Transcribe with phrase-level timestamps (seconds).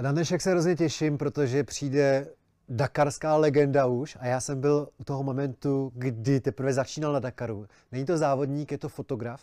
[0.00, 2.26] Na dnešek se hrozně těším, protože přijde
[2.68, 7.66] dakarská legenda už a já jsem byl u toho momentu, kdy teprve začínal na Dakaru.
[7.92, 9.42] Není to závodník, je to fotograf.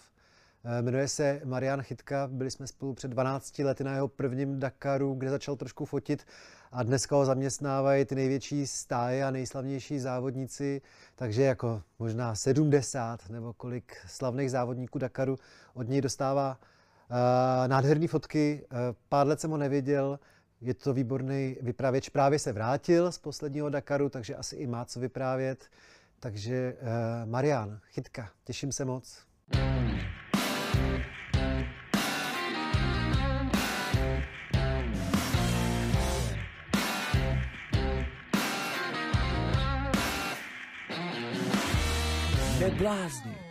[0.63, 5.13] Eh, jmenuje se Marian Chytka, byli jsme spolu před 12 lety na jeho prvním Dakaru,
[5.13, 6.25] kde začal trošku fotit
[6.71, 10.81] a dneska ho zaměstnávají ty největší stáje a nejslavnější závodníci,
[11.15, 15.37] takže jako možná 70 nebo kolik slavných závodníků Dakaru
[15.73, 16.57] od něj dostává
[17.09, 17.17] uh,
[17.67, 18.65] nádherné fotky.
[18.71, 18.77] Uh,
[19.09, 20.19] pár let jsem ho neviděl,
[20.61, 24.99] je to výborný vypravěč, právě se vrátil z posledního Dakaru, takže asi i má co
[24.99, 25.65] vyprávět.
[26.19, 29.25] Takže uh, Marian, chytka, těším se moc.
[42.59, 43.50] Neblázni.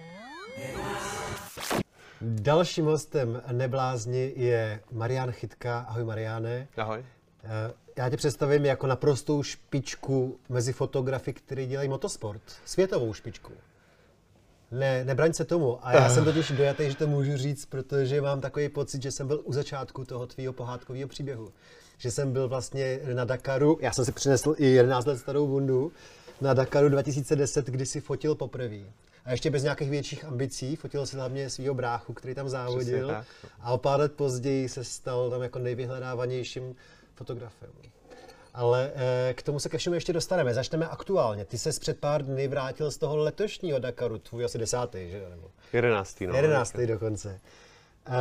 [2.23, 5.79] Dalším hostem Neblázni je Marian Chytka.
[5.79, 6.69] Ahoj Mariane.
[6.77, 7.05] Ahoj.
[7.45, 12.43] Eh, já tě představím jako naprostou špičku mezi fotografy, který dělají motosport.
[12.65, 13.53] Světovou špičku.
[14.71, 15.87] Ne, nebraň se tomu.
[15.87, 19.27] A já jsem totiž dojatý, že to můžu říct, protože mám takový pocit, že jsem
[19.27, 21.49] byl u začátku toho tvýho pohádkového příběhu.
[21.99, 25.93] Že jsem byl vlastně na Dakaru, já jsem si přinesl i 11 let starou bundu,
[26.41, 28.81] na Dakaru 2010, kdy si fotil poprvé.
[29.25, 33.17] A ještě bez nějakých větších ambicí, fotil si hlavně svého bráchu, který tam závodil.
[33.61, 36.77] A o pár let později se stal tam jako nejvyhledávanějším
[37.15, 37.71] fotografem.
[38.55, 40.55] Ale eh, k tomu se ke všemu ještě dostaneme.
[40.55, 41.45] Začneme aktuálně.
[41.45, 45.23] Ty se před pár dny vrátil z toho letošního Dakaru, tvůj asi desátý, že?
[45.31, 45.51] Nebo...
[45.73, 46.37] Jedenáctý, no.
[46.37, 47.41] Jedenáctý dokonce.
[48.09, 48.15] Uh,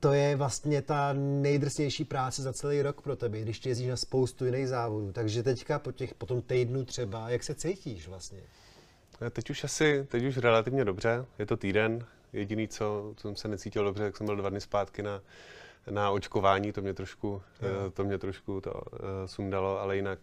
[0.00, 3.96] to je vlastně ta nejdrsnější práce za celý rok pro tebe, když ty jezdíš na
[3.96, 5.12] spoustu jiných závodů.
[5.12, 8.40] Takže teďka po, těch, po tom týdnu třeba, jak se cítíš vlastně?
[9.30, 12.06] Teď už asi, teď už relativně dobře, je to týden.
[12.32, 15.20] Jediný, co, co jsem se necítil dobře, jak jsem byl dva dny zpátky na,
[15.90, 17.90] na očkování, to mě trošku, jo.
[17.90, 20.18] to mě trošku to, uh, sundalo, ale jinak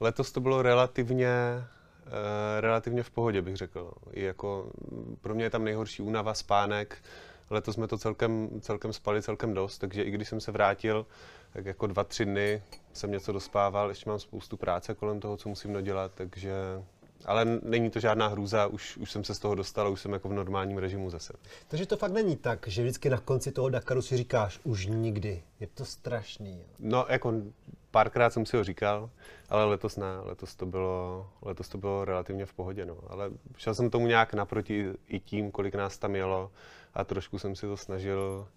[0.00, 1.28] letos to bylo relativně,
[2.06, 2.12] uh,
[2.60, 3.90] relativně v pohodě, bych řekl.
[4.12, 4.70] I jako,
[5.20, 6.98] pro mě je tam nejhorší únava, spánek,
[7.50, 11.06] Letos jsme to celkem, celkem spali celkem dost, takže i když jsem se vrátil,
[11.52, 15.48] tak jako dva, tři dny jsem něco dospával, ještě mám spoustu práce kolem toho, co
[15.48, 16.52] musím dodělat, takže
[17.24, 20.28] ale není to žádná hrůza, už, už jsem se z toho dostal, už jsem jako
[20.28, 21.32] v normálním režimu zase.
[21.68, 25.42] Takže to fakt není tak, že vždycky na konci toho Dakaru si říkáš, už nikdy.
[25.60, 26.58] Je to strašný.
[26.58, 26.66] Jo.
[26.78, 27.34] No, jako
[27.90, 29.10] párkrát jsem si ho říkal,
[29.48, 32.98] ale letos ne, letos to bylo, letos to bylo relativně v pohodě, no.
[33.08, 36.50] Ale šel jsem tomu nějak naproti i tím, kolik nás tam jelo
[36.94, 38.48] a trošku jsem si to snažil,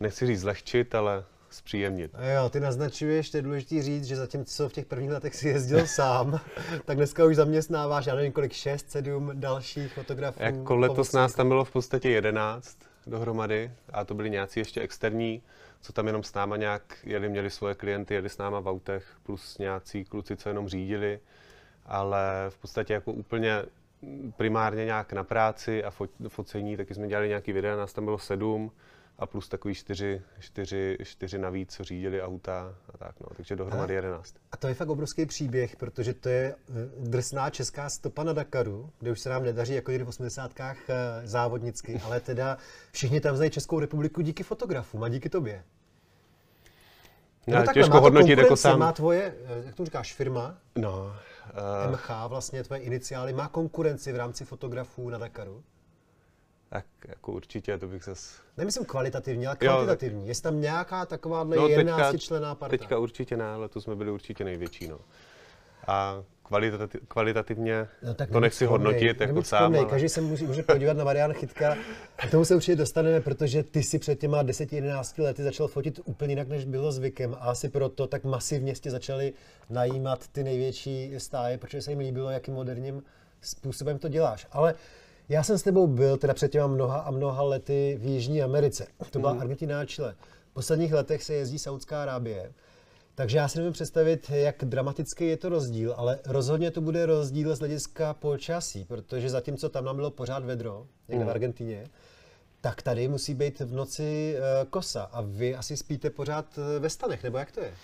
[0.00, 2.12] nechci říct zlehčit, ale zpříjemnit.
[2.34, 5.86] Jo, ty naznačuješ, to je důležité říct, že zatímco v těch prvních letech si jezdil
[5.86, 6.40] sám,
[6.84, 10.42] tak dneska už zaměstnáváš, já nevím kolik, šest, sedm dalších fotografů.
[10.42, 15.42] Jako letos nás tam bylo v podstatě jedenáct dohromady a to byli nějací ještě externí,
[15.80, 19.04] co tam jenom s náma nějak jeli, měli svoje klienty, jeli s náma v autech,
[19.22, 21.20] plus nějací kluci, co jenom řídili,
[21.86, 23.62] ale v podstatě jako úplně
[24.36, 25.92] primárně nějak na práci a
[26.28, 28.72] focení, taky jsme dělali nějaký videa, nás tam bylo sedm
[29.20, 33.94] a plus takový čtyři, čtyři, čtyři navíc, co řídili auta a tak, no, takže dohromady
[33.94, 34.34] jedenáct.
[34.52, 38.90] A to je fakt obrovský příběh, protože to je eh, drsná česká stopa na Dakaru,
[38.98, 40.50] kde už se nám nedaří jako někdy v 80.
[40.60, 42.58] Eh, závodnicky, ale teda
[42.92, 45.64] všichni tam znají Českou republiku díky fotografům a díky tobě.
[47.46, 48.78] No, no takhle, těžko hodnotit jako sám.
[48.78, 50.58] Má tvoje, eh, jak to říkáš, firma?
[50.76, 51.12] No.
[51.86, 51.92] Uh...
[51.92, 55.62] MH, vlastně tvoje iniciály, má konkurenci v rámci fotografů na Dakaru?
[56.72, 58.42] Tak jako určitě, to bych zase...
[58.56, 60.28] Nemyslím kvalitativně, ale kvantitativní.
[60.28, 62.76] Je tam nějaká takováhle no, 11 člená parta?
[62.76, 64.88] Teďka určitě ne, ale to jsme byli určitě největší.
[64.88, 64.98] No.
[65.86, 69.74] A kvalitativ, kvalitativně no, tak to nechci vzpomnej, hodnotit jako sám.
[69.74, 69.84] Ale...
[69.84, 71.76] Každý se může, může podívat na Mariana Chytka
[72.18, 76.32] a tomu se určitě dostaneme, protože ty si před těma 10-11 lety začal fotit úplně
[76.32, 79.32] jinak, než bylo zvykem a asi proto tak masivně jste začali
[79.70, 83.02] najímat ty největší stáje, protože se jim líbilo, jakým moderním
[83.40, 84.46] způsobem to děláš.
[84.52, 84.74] Ale
[85.30, 88.86] já jsem s tebou byl teda před těma mnoha a mnoha lety v Jižní Americe.
[89.10, 89.40] To byla mm.
[89.40, 90.14] Argentina a Chile.
[90.50, 92.52] V posledních letech se jezdí Saudská Arábie.
[93.14, 97.56] Takže já si nevím představit, jak dramatický je to rozdíl, ale rozhodně to bude rozdíl
[97.56, 101.28] z hlediska počasí, protože zatímco tam nám bylo pořád vedro, někde mm.
[101.28, 101.86] v Argentině,
[102.60, 106.90] tak tady musí být v noci uh, kosa a vy asi spíte pořád eh, ve
[106.90, 107.74] stanech, nebo jak to je?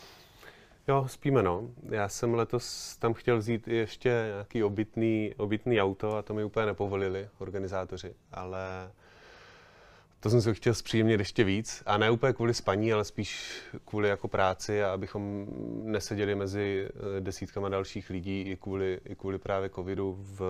[0.88, 1.70] Jo, spíme no.
[1.90, 6.66] Já jsem letos tam chtěl vzít ještě nějaký obytný, obytný auto a to mi úplně
[6.66, 8.90] nepovolili organizátoři, ale
[10.20, 11.82] to jsem si chtěl zpříjemnit ještě víc.
[11.86, 15.46] A ne úplně kvůli spaní, ale spíš kvůli jako práci a abychom
[15.82, 20.40] neseděli mezi eh, desítkama dalších lidí i kvůli, i kvůli právě covidu v,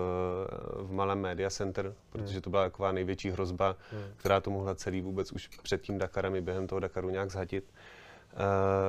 [0.81, 3.75] v malém media center, protože to byla taková největší hrozba,
[4.17, 7.63] která to mohla celý vůbec už před tím Dakarem i během toho Dakaru nějak zhatit.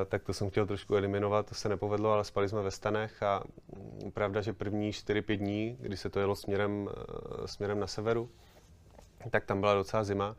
[0.08, 3.42] Tak to jsem chtěl trošku eliminovat, to se nepovedlo, ale spali jsme ve stanech a
[4.12, 6.88] pravda, že první 4-5 dní, kdy se to jelo směrem,
[7.46, 8.30] směrem na severu,
[9.30, 10.36] tak tam byla docela zima.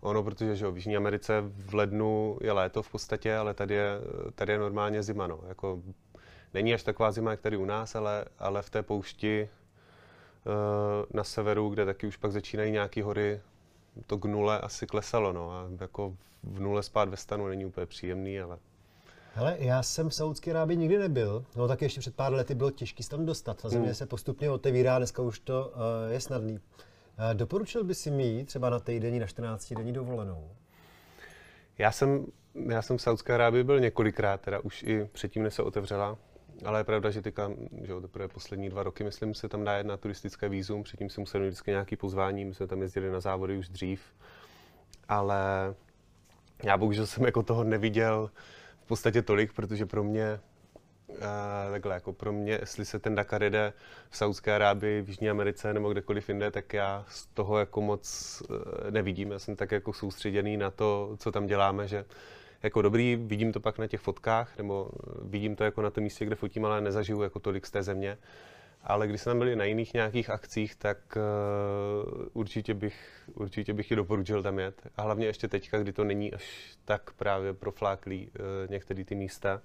[0.00, 3.90] Ono, protože že v Jižní Americe v lednu je léto v podstatě, ale tady je,
[4.34, 5.26] tady je normálně zima.
[5.26, 5.40] No.
[5.48, 5.82] Jako,
[6.54, 9.48] není až taková zima, jak tady u nás, ale, ale v té poušti
[10.46, 10.52] uh,
[11.14, 13.40] na severu, kde taky už pak začínají nějaké hory,
[14.06, 15.32] to k nule asi klesalo.
[15.32, 15.50] No.
[15.50, 18.58] A jako v nule spát ve stanu není úplně příjemný, ale
[19.34, 22.70] Hele, já jsem v Saudské Arábii nikdy nebyl, no tak ještě před pár lety bylo
[22.70, 23.62] těžké se tam dostat.
[23.62, 23.94] Ta země hmm.
[23.94, 26.52] se postupně otevírá, dneska už to uh, je snadný.
[26.52, 26.58] Uh,
[27.32, 30.50] doporučil by si mi třeba na týdenní, na 14 denní dovolenou?
[31.78, 35.62] Já jsem, já jsem v Saudské Arábii byl několikrát, teda už i předtím, než se
[35.62, 36.18] otevřela.
[36.64, 37.50] Ale je pravda, že teďka,
[37.82, 41.40] že teprve poslední dva roky, myslím, se tam dá jedna turistické výzum, předtím jsem musel
[41.40, 44.00] vždycky nějaký pozvání, my jsme tam jezdili na závody už dřív.
[45.08, 45.74] Ale
[46.64, 48.30] já bohužel jsem jako toho neviděl
[48.84, 50.40] v podstatě tolik, protože pro mě
[51.20, 53.72] a takhle, jako pro mě, jestli se ten Dakar jede
[54.10, 58.42] v Saudské Arábii, v Jižní Americe nebo kdekoliv jinde, tak já z toho jako moc
[58.86, 59.30] e, nevidím.
[59.30, 62.04] Já jsem tak jako soustředěný na to, co tam děláme, že
[62.62, 64.90] jako dobrý, vidím to pak na těch fotkách, nebo
[65.22, 68.18] vidím to jako na tom místě, kde fotím, ale nezažiju jako tolik z té země.
[68.84, 73.90] Ale když jsme tam byli na jiných nějakých akcích, tak uh, určitě, bych, určitě bych
[73.90, 74.86] ji doporučil tam jet.
[74.96, 79.62] A hlavně ještě teďka, kdy to není až tak právě profláklý uh, některé ty místa.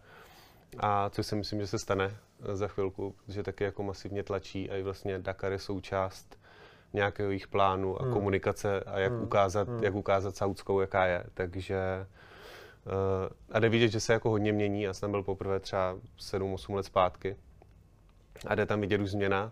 [0.77, 2.17] A co si myslím, že se stane
[2.53, 6.39] za chvilku, protože taky jako masivně tlačí a i vlastně Dakar je součást
[6.93, 8.13] nějakého jejich plánu a hmm.
[8.13, 9.23] komunikace a jak hmm.
[9.23, 9.83] ukázat, hmm.
[9.83, 11.23] jak ukázat Saudskou, jaká je.
[11.33, 12.05] Takže
[13.51, 14.81] a jde vidět, že se jako hodně mění.
[14.81, 17.37] Já jsem byl poprvé třeba 7-8 let zpátky
[18.47, 19.51] a jde tam vidět už změna.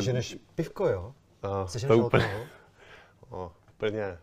[0.00, 1.14] Jsi než pivko, jo?
[1.44, 2.48] Uh, Jsi to úplně,
[3.30, 4.18] uh, úplně,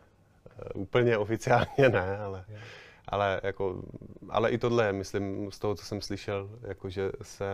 [0.75, 2.45] uh, úplně oficiálně ne, ale...
[2.47, 2.63] Yeah
[3.09, 3.83] ale, jako,
[4.29, 7.45] ale i tohle, myslím, z toho, co jsem slyšel, jako, že se,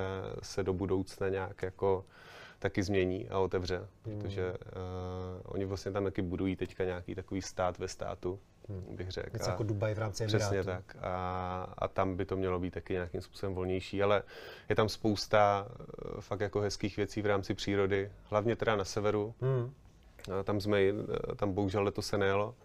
[0.41, 2.05] se do budoucna nějak jako
[2.59, 4.19] taky změní a otevře, hmm.
[4.19, 4.57] protože uh,
[5.43, 8.39] oni vlastně tam taky budují teďka nějaký takový stát ve státu,
[8.69, 8.95] hmm.
[8.95, 9.29] bych řekl.
[9.33, 10.95] Něco jako Dubaj v rámci Přesně tak.
[11.01, 14.23] A, a tam by to mělo být taky nějakým způsobem volnější, ale
[14.69, 19.33] je tam spousta uh, fakt jako hezkých věcí v rámci přírody, hlavně teda na severu.
[19.41, 19.63] Hmm.
[19.63, 19.71] Uh,
[20.43, 20.79] tam jsme,
[21.35, 22.55] tam bohužel letos se nejelo,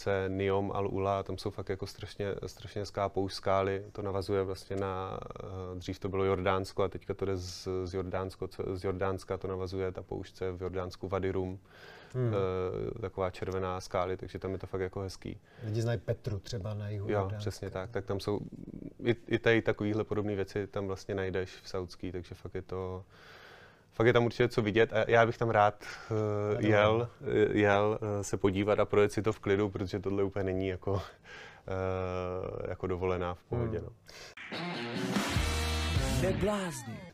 [0.00, 4.42] obce Niom al Ula, tam jsou fakt jako strašně, strašně hezká poušť skály, to navazuje
[4.42, 5.20] vlastně na,
[5.72, 9.48] uh, dřív to bylo Jordánsko a teďka to jde z, z, Jordánsko, z Jordánska, to
[9.48, 11.58] navazuje ta pouštce v Jordánsku Vadirum,
[12.14, 12.26] hmm.
[12.26, 15.40] uh, taková červená skály, takže tam je to fakt jako hezký.
[15.64, 17.38] Lidi znají Petru třeba na jihu Jo, Jordánska.
[17.38, 18.40] přesně tak, tak tam jsou
[19.04, 23.04] i, i tady takovýhle podobné věci tam vlastně najdeš v Saudský, takže fakt je to,
[23.92, 27.98] fakt je tam určitě co vidět a já bych tam rád uh, jel, eh, jel
[28.02, 31.00] uh, se podívat a projet si to v klidu, protože tohle úplně není jako, uh,
[32.68, 33.78] jako dovolená v pohodě.
[33.78, 33.86] Hmm.
[33.86, 33.92] No.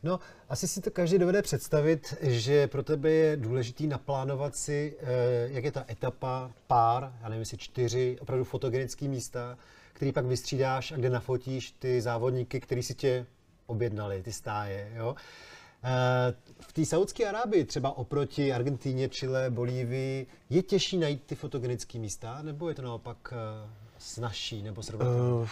[0.03, 0.19] No,
[0.49, 4.97] asi si to každý dovede představit, že pro tebe je důležitý naplánovat si,
[5.47, 9.57] jak je ta etapa, pár, já nevím, jestli čtyři, opravdu fotogenické místa,
[9.93, 13.25] který pak vystřídáš a kde nafotíš ty závodníky, který si tě
[13.65, 15.15] objednali, ty stáje, jo.
[15.83, 21.99] Eh, v té Saudské Arábii, třeba oproti Argentíně, Chile, Bolívii, je těžší najít ty fotogenické
[21.99, 25.33] místa, nebo je to naopak eh, snažší nebo srovnatelné?
[25.33, 25.47] Uh,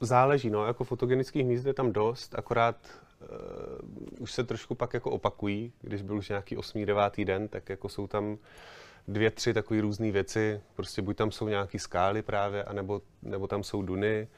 [0.00, 2.76] záleží, no, jako fotogenických míst je tam dost, akorát
[3.20, 6.84] uh, už se trošku pak jako opakují, když byl už nějaký 8.
[6.84, 7.24] 9.
[7.24, 8.38] den, tak jako jsou tam
[9.08, 13.62] dvě, tři takové různé věci, prostě buď tam jsou nějaké skály právě, anebo, nebo tam
[13.62, 14.28] jsou duny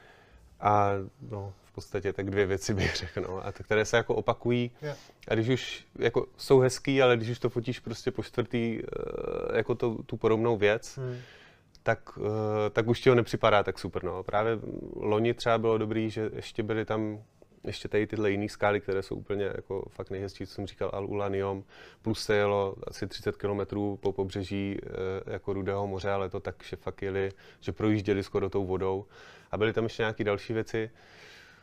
[0.60, 0.90] a
[1.30, 4.70] no, v podstatě tak dvě věci bych řekl, no, a které se jako opakují.
[4.82, 4.98] Yeah.
[5.28, 9.56] A když už jako jsou hezký, ale když už to fotíš prostě po čtvrtý uh,
[9.56, 11.18] jako to, tu podobnou věc, hmm.
[11.82, 12.26] Tak, uh,
[12.72, 14.04] tak už ti ho nepřipadá tak super.
[14.04, 14.22] No.
[14.22, 14.58] Právě
[14.96, 17.18] loni třeba bylo dobrý, že ještě byly tam
[17.64, 21.06] ještě tady tyhle jiné skály, které jsou úplně jako fakt nejhezčí, co jsem říkal, Al
[21.06, 21.64] Ulanium,
[22.02, 23.60] plus se jelo asi 30 km
[24.00, 24.78] po pobřeží
[25.26, 29.06] e, jako Rudého moře, ale to tak, že fakt jeli, že projížděli skoro tou vodou.
[29.50, 30.90] A byly tam ještě nějaké další věci.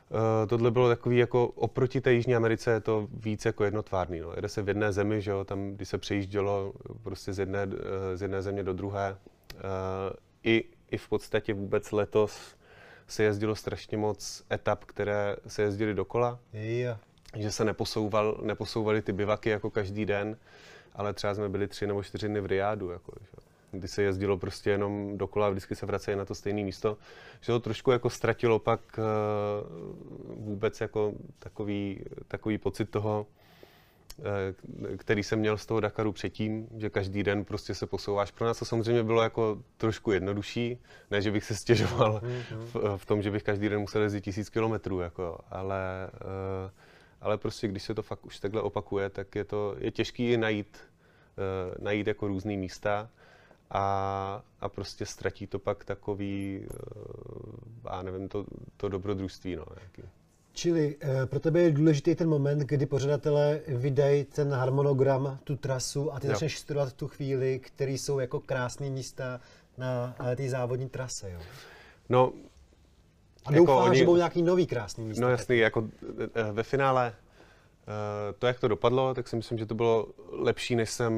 [0.10, 4.20] Uh, tohle bylo takový jako oproti té Jižní Americe je to víc jako jednotvárný.
[4.20, 4.34] No.
[4.36, 7.68] Jede se v jedné zemi, že jo, tam, když se přejíždělo prostě z jedné,
[8.16, 9.18] z jedné země do druhé.
[9.56, 9.62] Uh,
[10.44, 12.56] i, I v podstatě vůbec letos
[13.08, 16.40] se jezdilo strašně moc etap, které se jezdily dokola.
[16.54, 17.00] Yeah.
[17.36, 20.38] Že se neposouval, neposouvaly ty bivaky jako každý den,
[20.94, 22.90] ale třeba jsme byli tři nebo čtyři dny v Riádu.
[22.90, 23.48] Jako, že?
[23.72, 26.98] kdy se jezdilo prostě jenom dokola a vždycky se vracejí na to stejné místo,
[27.42, 33.37] že to trošku jako ztratilo pak uh, vůbec jako takový, takový pocit toho, eh,
[34.98, 38.32] který jsem měl z toho Dakaru předtím, že každý den prostě se posouváš.
[38.32, 40.78] Pro nás to samozřejmě bylo jako trošku jednodušší,
[41.12, 42.22] ne, že bych se stěžoval
[42.52, 46.72] v, v tom, že bych každý den musel jezdit tisíc kilometrů, jako, ale, eh,
[47.22, 50.78] ale prostě když se to fakt už takhle opakuje, tak je to je těžký najít,
[51.80, 53.10] najít jako různý místa
[53.70, 56.66] a, a prostě ztratí to pak takový,
[57.92, 58.46] já nevím, to,
[58.78, 60.10] to dobrodružství, no, jaký.
[60.58, 66.14] Čili e, pro tebe je důležitý ten moment, kdy pořadatelé vydají ten harmonogram, tu trasu
[66.14, 66.34] a ty jo.
[66.34, 69.42] začneš studovat tu chvíli, které jsou jako krásné místa
[69.78, 71.32] na eh, té závodní trase.
[71.32, 71.40] Jo?
[72.10, 72.34] No,
[73.46, 75.22] a doufám, jako oni, že budou nějaký nový krásný místa.
[75.22, 75.88] No jasný, jako
[76.52, 77.14] ve finále
[78.40, 81.14] to, jak to dopadlo, tak si myslím, že to bylo lepší, než jsem,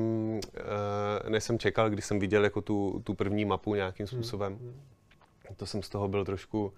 [1.30, 4.08] než jsem čekal, když jsem viděl jako tu, tu první mapu nějakým hmm.
[4.08, 4.54] způsobem.
[4.54, 4.74] Hmm.
[5.56, 6.74] To jsem z toho byl trošku,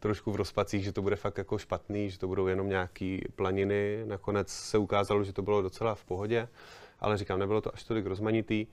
[0.00, 4.02] trošku v rozpacích, že to bude fakt jako špatný, že to budou jenom nějaký planiny.
[4.04, 6.48] Nakonec se ukázalo, že to bylo docela v pohodě,
[7.00, 8.66] ale říkám, nebylo to až tolik rozmanitý.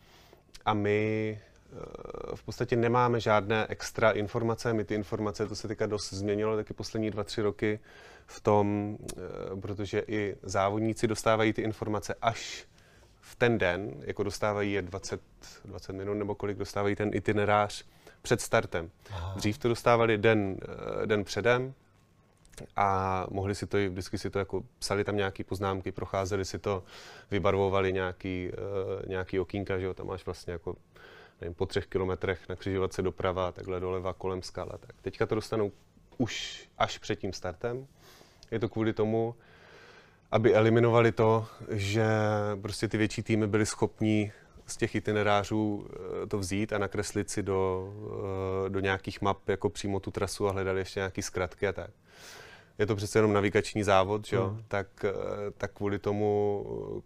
[0.66, 4.74] A my eh, v podstatě nemáme žádné extra informace.
[4.74, 7.80] My ty informace, to se teďka dost změnilo taky poslední dva, tři roky
[8.26, 9.22] v tom, eh,
[9.62, 12.68] protože i závodníci dostávají ty informace až
[13.22, 15.22] v ten den, jako dostávají je 20,
[15.66, 17.86] 20 minut nebo kolik dostávají ten itinerář
[18.28, 18.92] před startem.
[19.12, 19.34] Aha.
[19.36, 20.58] Dřív to dostávali den,
[21.04, 21.74] eh, den předem
[22.76, 26.84] a mohli si to, vždycky si to jako psali tam nějaké poznámky, procházeli si to,
[27.32, 30.76] vybarvovali nějaký, uh, nějaký okýnka, že jo, tam máš vlastně jako
[31.42, 34.78] nevím, po třech kilometrech na křižovatce doprava, takhle doleva kolem skala.
[34.80, 35.72] Tak teďka to dostanou
[36.18, 37.88] už až před tím startem.
[38.52, 39.36] Je to kvůli tomu,
[40.32, 42.08] aby eliminovali to, že
[42.62, 44.32] prostě ty větší týmy byly schopní
[44.68, 45.88] z těch itinerářů
[46.24, 47.94] eh, to vzít a nakreslit si do,
[48.66, 51.92] eh, do nějakých map jako přímo tu trasu a hledali ještě nějaké zkratky a tak.
[52.80, 54.50] Je to přece jenom navigační závod, že jo?
[54.50, 54.64] Mm.
[54.68, 55.12] Tak, eh,
[55.58, 56.66] tak kvůli, tomu,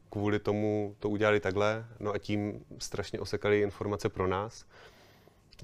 [0.09, 4.65] kvůli tomu to udělali takhle, no a tím strašně osekali informace pro nás,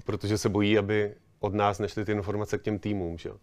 [0.04, 3.36] protože se bojí, aby od nás nešly ty informace k těm týmům, že jo?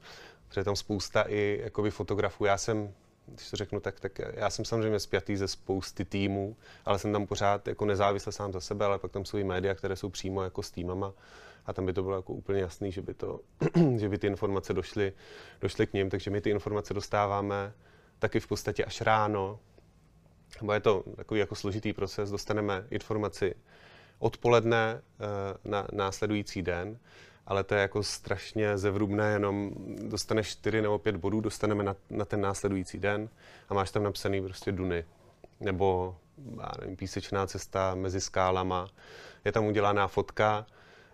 [0.47, 2.45] Protože je tam spousta i jakoby fotografů.
[2.45, 2.93] Já jsem
[3.25, 6.55] když to řeknu, tak, tak já jsem samozřejmě spjatý ze spousty týmů,
[6.85, 9.75] ale jsem tam pořád jako nezávisle sám za sebe, ale pak tam jsou i média,
[9.75, 11.13] které jsou přímo jako s týmama.
[11.65, 13.39] A tam by to bylo jako úplně jasný, že by, to,
[13.97, 15.13] že by ty informace došly,
[15.61, 17.73] došly k ním, takže my ty informace dostáváme
[18.19, 19.59] taky v podstatě až ráno,
[20.61, 23.55] nebo je to takový jako složitý proces, dostaneme informaci
[24.19, 26.99] odpoledne eh, na následující den
[27.47, 29.71] ale to je jako strašně zevrubné, jenom
[30.09, 33.29] dostaneš 4 nebo 5 bodů, dostaneme na, na ten následující den
[33.69, 35.05] a máš tam napsaný prostě Duny.
[35.59, 36.17] Nebo,
[36.81, 38.87] nevím, písečná cesta mezi skálama.
[39.45, 40.65] Je tam udělaná fotka,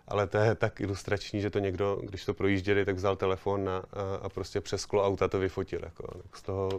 [0.08, 3.82] ale to je tak ilustrační, že to někdo, když to projížděli, tak vzal telefon a,
[4.22, 5.80] a, prostě přes sklo auta to vyfotil.
[5.82, 6.20] Jako.
[6.34, 6.70] Z, toho,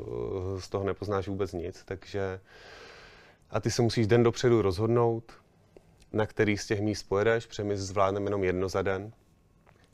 [0.60, 2.40] z toho nepoznáš vůbec nic, takže
[3.50, 5.34] a ty se musíš den dopředu rozhodnout,
[6.14, 9.14] na který z těch míst pojedeš, protože my zvládneme jenom jedno za den,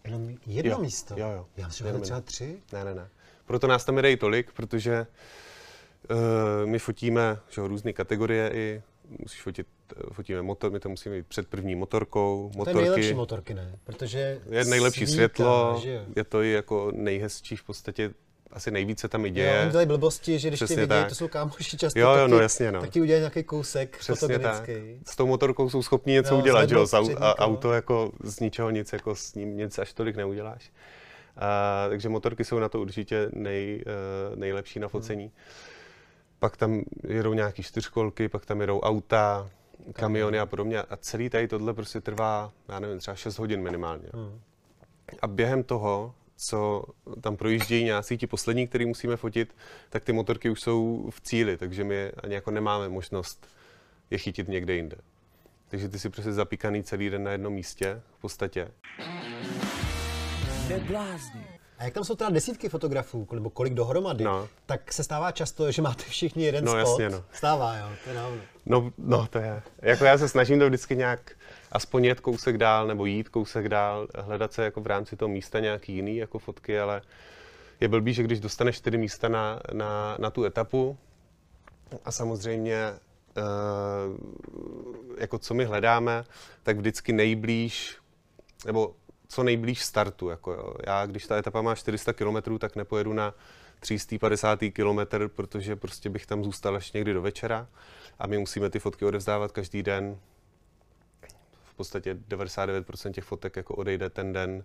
[0.10, 1.16] Jenom jedno jo, místo?
[1.18, 1.46] Jo, jo.
[1.58, 2.62] Já myslím, že třeba tři?
[2.74, 3.10] Ne, ne, ne.
[3.46, 5.08] Proto nás tam jde tolik, protože
[6.12, 6.18] uh,
[6.66, 8.82] my fotíme že, různé kategorie i
[9.20, 12.74] musíš fotit, eh, fotíme motor, my to musíme mít před první motorkou, motorky.
[12.74, 13.80] To je nejlepší motorky, ne?
[13.84, 15.82] Protože je nejlepší svítá, světlo,
[16.16, 18.14] je to i jako nejhezčí v podstatě
[18.52, 19.56] asi nejvíce tam i děje.
[19.56, 22.28] Jo, oni dělají blbosti, že když Přesně ty vidí, to jsou kámoši často, jo, jo,
[22.28, 22.82] no, jasně, no.
[22.82, 24.70] tak ti udělají nějaký kousek Přesně tak.
[25.08, 26.86] S tou motorkou jsou schopni něco no, udělat, že jo?
[27.18, 30.72] A auto jako z ničeho nic, jako s ním nic až tolik neuděláš.
[31.38, 33.84] A, takže motorky jsou na to určitě nej,
[34.32, 34.90] uh, nejlepší na hmm.
[34.90, 35.24] focení.
[35.24, 35.34] Hmm.
[36.40, 39.50] Pak tam jedou nějaký čtyřkolky, pak tam jedou auta,
[39.94, 40.82] kamiony a podobně.
[40.82, 44.10] A celý tady tohle prostě trvá, já nevím, třeba 6 hodin minimálně.
[44.14, 44.40] Hmm.
[45.22, 46.84] A během toho co
[47.22, 49.56] tam projíždějí nějací ti poslední, který musíme fotit,
[49.90, 53.48] tak ty motorky už jsou v cíli, takže my ani jako nemáme možnost
[54.10, 54.98] je chytit někde jinde.
[55.68, 58.72] Takže ty si prostě zapíkaný celý den na jednom místě v podstatě.
[60.70, 61.59] Neblázni.
[61.80, 64.48] A jak tam jsou teda desítky fotografů, nebo kolik dohromady, no.
[64.66, 66.80] tak se stává často, že máte všichni jeden no, spot.
[66.80, 67.24] Jasně, no.
[67.34, 68.16] Stává, jo, to je
[68.66, 69.62] No, no, to je.
[69.82, 71.32] Jako já se snažím to vždycky nějak
[71.72, 75.60] aspoň jet kousek dál nebo jít kousek dál, hledat se jako v rámci toho místa
[75.60, 77.02] nějaký jiný jako fotky, ale
[77.80, 80.98] je blbý, že když dostaneš čtyři místa na, na, na tu etapu
[82.06, 82.94] a samozřejmě
[83.38, 84.18] uh,
[85.18, 86.24] jako co my hledáme,
[86.64, 87.98] tak vždycky nejblíž,
[88.66, 88.96] nebo
[89.30, 90.30] co nejblíž startu.
[90.30, 90.74] Jako jo.
[90.88, 93.34] Já, když ta etapa má 400 km, tak nepojedu na
[93.80, 97.68] 350 km, protože prostě bych tam zůstal až někdy do večera
[98.20, 100.18] a my musíme ty fotky odevzdávat každý den
[101.80, 104.64] podstatě 99% těch fotek jako odejde ten den,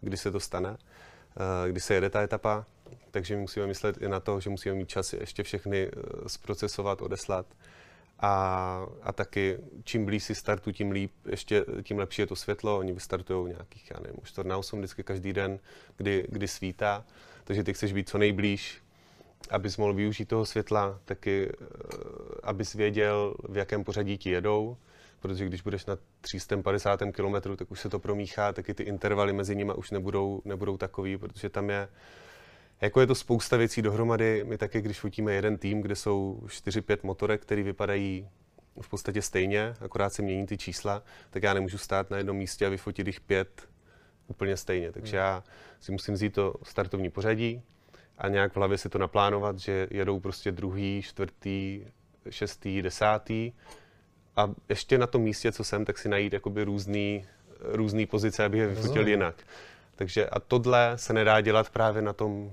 [0.00, 2.66] kdy se to stane, eh, kdy se jede ta etapa.
[3.10, 5.90] takže musíme myslet i na to, že musíme mít čas ještě všechny
[6.26, 7.46] zprocesovat, odeslat.
[8.20, 12.78] A, a taky čím blíž si startu, tím líp, ještě tím lepší je to světlo.
[12.78, 15.58] Oni vystartují nějakých, já nevím, 4 na 8 vždycky každý den,
[15.96, 17.04] kdy, kdy svítá.
[17.44, 18.82] Takže ty chceš být co nejblíž,
[19.50, 21.66] abys mohl využít toho světla, taky eh,
[22.42, 24.76] abys věděl, v jakém pořadí ti jedou,
[25.20, 29.56] protože když budeš na 350 km, tak už se to promíchá, taky ty intervaly mezi
[29.56, 31.88] nimi už nebudou, nebudou takový, protože tam je
[32.80, 34.44] jako je to spousta věcí dohromady.
[34.44, 38.28] My taky, když fotíme jeden tým, kde jsou 4-5 motorek, které vypadají
[38.80, 42.66] v podstatě stejně, akorát se mění ty čísla, tak já nemůžu stát na jednom místě
[42.66, 43.68] a vyfotit jich pět
[44.26, 44.92] úplně stejně.
[44.92, 45.44] Takže já
[45.80, 47.62] si musím vzít to startovní pořadí
[48.18, 51.84] a nějak v hlavě si to naplánovat, že jedou prostě druhý, čtvrtý,
[52.30, 53.52] šestý, desátý
[54.36, 57.26] a ještě na tom místě, co jsem, tak si najít jakoby různý,
[57.60, 59.42] různý pozice, aby je vyfotil jinak.
[59.94, 62.52] Takže a tohle se nedá dělat právě na tom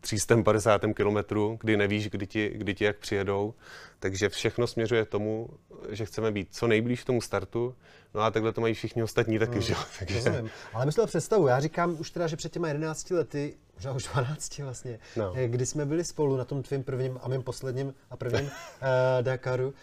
[0.00, 3.54] 350 kilometru, kdy nevíš, kdy ti, kdy ti jak přijedou.
[3.98, 5.48] Takže všechno směřuje tomu,
[5.88, 7.74] že chceme být co nejblíž tomu startu,
[8.14, 10.16] no a takhle to mají všichni ostatní taky, hmm, že Takže...
[10.16, 10.50] Rozumím.
[10.72, 14.58] Ale myslel představu, já říkám už teda, že před těma 11 lety, možná už 12
[14.58, 15.32] vlastně, no.
[15.36, 18.50] Eh, kdy jsme byli spolu na tom tvým prvním a mým posledním a prvním uh,
[19.22, 19.74] Dakaru,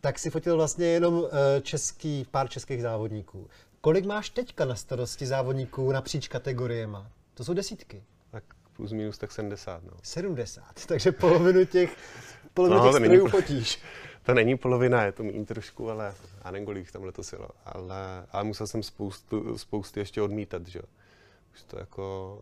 [0.00, 1.28] tak si fotil vlastně jenom uh,
[1.62, 3.48] český, pár českých závodníků.
[3.80, 7.10] Kolik máš teďka na starosti závodníků napříč kategoriema?
[7.34, 8.02] To jsou desítky
[8.76, 9.84] plus minus tak 70.
[9.84, 9.90] No.
[10.02, 11.96] 70, takže polovinu těch,
[12.54, 13.82] polovinu no, těch strojů není, fotíš.
[14.22, 17.48] To není polovina, je to méně trošku, ale a nekolik tam letos jelo.
[17.64, 20.80] Ale, ale musel jsem spoustu, spoustu ještě odmítat, že
[21.54, 22.40] Už to jako,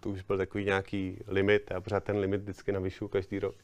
[0.00, 3.54] to už byl takový nějaký limit, já pořád ten limit vždycky navyšuju každý rok.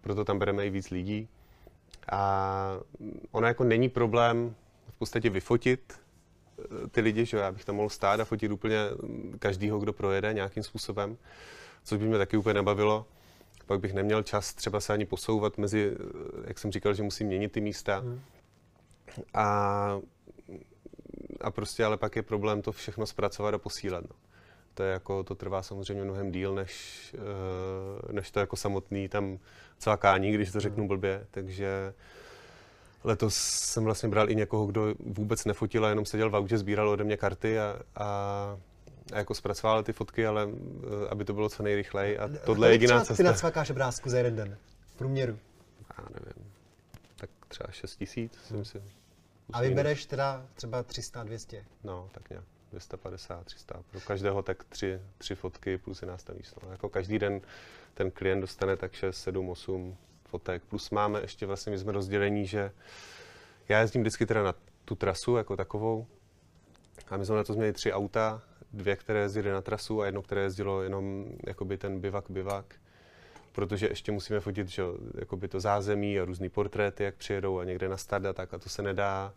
[0.00, 1.28] Proto tam bereme i víc lidí.
[2.12, 2.80] A
[3.30, 4.54] ono jako není problém
[4.88, 6.00] v podstatě vyfotit
[6.90, 8.78] ty lidi, že já bych tam mohl stát a fotit úplně
[9.38, 11.16] každýho, kdo projede nějakým způsobem,
[11.84, 13.06] což by mě taky úplně nebavilo.
[13.66, 15.96] Pak bych neměl čas třeba se ani posouvat mezi,
[16.44, 17.98] jak jsem říkal, že musím měnit ty místa.
[17.98, 18.20] Hmm.
[19.34, 20.00] A,
[21.40, 24.04] a prostě ale pak je problém to všechno zpracovat a posílat.
[24.04, 24.16] No.
[24.74, 29.38] To je jako, to trvá samozřejmě mnohem díl, než, eh, než to jako samotný tam
[29.78, 30.88] cvakání, když to řeknu hmm.
[30.88, 31.94] blbě, takže
[33.04, 36.88] Letos jsem vlastně bral i někoho, kdo vůbec nefotil a jenom seděl v autě, sbíral
[36.88, 38.04] ode mě karty a, a,
[39.12, 42.18] a jako zpracoval ty fotky, ale eh, aby to bylo co nejrychleji.
[42.18, 43.14] A tohle je jediná cesta.
[43.14, 44.56] Ty nacvakáš obrázku za jeden den
[44.94, 45.38] v průměru?
[45.98, 46.52] Já nevím.
[47.16, 48.58] Tak třeba 6 tisíc, hmm.
[48.58, 48.82] myslím.
[49.52, 51.64] A vybereš teda třeba 300, 200?
[51.84, 52.44] No, tak nějak.
[52.70, 53.82] 250, 300.
[53.90, 56.42] Pro každého tak tři, tři fotky plus je nastaví.
[56.62, 57.40] No, jako každý den
[57.94, 59.96] ten klient dostane tak 6, 7, 8
[60.30, 60.62] fotek.
[60.62, 62.72] Plus máme ještě vlastně, my jsme rozdělení, že
[63.68, 66.06] já jezdím vždycky teda na tu trasu jako takovou
[67.08, 70.22] a my jsme na to měli tři auta, dvě, které jezdily na trasu a jedno,
[70.22, 72.74] které jezdilo jenom jakoby ten bivak, bivak
[73.52, 74.82] protože ještě musíme fotit že,
[75.18, 78.58] jakoby to zázemí a různý portréty, jak přijedou a někde na start a tak a
[78.58, 79.34] to se nedá,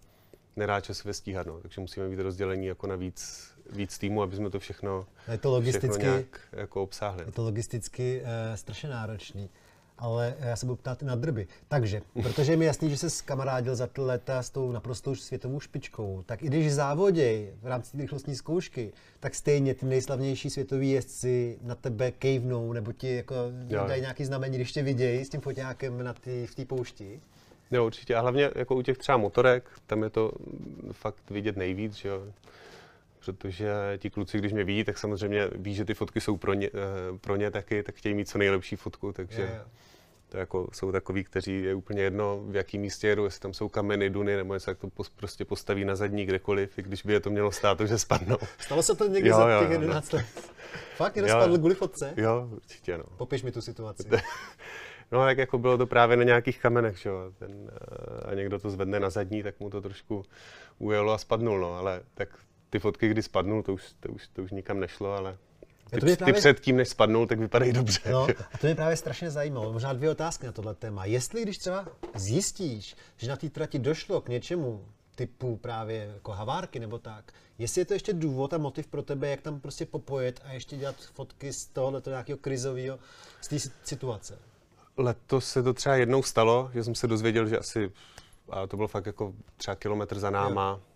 [0.55, 1.61] nedá časově stíhat, no.
[1.61, 5.51] takže musíme být rozdělení jako na víc, víc týmu, aby jsme to všechno, je to
[5.51, 7.23] logisticky, všechno nějak jako obsáhli.
[7.25, 9.49] Je to logisticky uh, strašně náročný
[9.97, 11.47] ale já se budu ptát na drby.
[11.67, 15.59] Takže, protože je mi jasný, že se skamarádil za ty léta s tou naprostou světovou
[15.59, 21.57] špičkou, tak i když závoděj v rámci rychlostní zkoušky, tak stejně ty nejslavnější světoví jezdci
[21.61, 23.35] na tebe kejvnou, nebo ti jako
[23.87, 27.21] dají nějaký znamení, když tě vidějí s tím foťákem na tý, v té poušti.
[27.71, 28.15] Jo, určitě.
[28.15, 30.31] A hlavně jako u těch třeba motorek, tam je to
[30.91, 32.23] fakt vidět nejvíc, že jo
[33.25, 36.67] protože ti kluci, když mě vidí, tak samozřejmě ví, že ty fotky jsou pro ně,
[36.67, 39.61] eh, pro ně taky, tak chtějí mít co nejlepší fotku, takže je, je.
[40.29, 43.69] to jako, jsou takový, kteří je úplně jedno, v jakém místě jedu, jestli tam jsou
[43.69, 47.29] kameny, duny, nebo jak to prostě postaví na zadní kdekoliv, i když by je to
[47.29, 48.37] mělo stát, že spadnou.
[48.59, 50.25] Stalo se to někdy jo, za těch 11 let?
[50.95, 52.13] Fakt, někdo spadl kvůli fotce?
[52.17, 53.03] Jo, určitě, no.
[53.17, 54.09] Popiš mi tu situaci.
[55.13, 57.31] No tak jako bylo to právě na nějakých kamenech, že jo.
[57.39, 60.25] Ten, eh, a někdo to zvedne na zadní, tak mu to trošku
[60.77, 62.29] ujelo a spadnul, no, ale tak
[62.73, 65.37] ty fotky, kdy spadnul, to už, to už, to už nikam nešlo, ale
[65.89, 66.33] ty, ty právě...
[66.33, 67.99] před tím, než spadnul, tak vypadají dobře.
[68.11, 69.73] No, a to mě právě strašně zajímalo.
[69.73, 71.05] Možná dvě otázky na tohle téma.
[71.05, 76.79] Jestli když třeba zjistíš, že na té trati došlo k něčemu typu právě jako havárky
[76.79, 80.41] nebo tak, jestli je to ještě důvod a motiv pro tebe, jak tam prostě popojet
[80.43, 82.99] a ještě dělat fotky z tohohle nějakého krizového,
[83.41, 84.39] z té situace?
[84.97, 87.91] Letos se to třeba jednou stalo, že jsem se dozvěděl, že asi,
[88.49, 90.92] a to bylo fakt jako třeba kilometr za náma, jo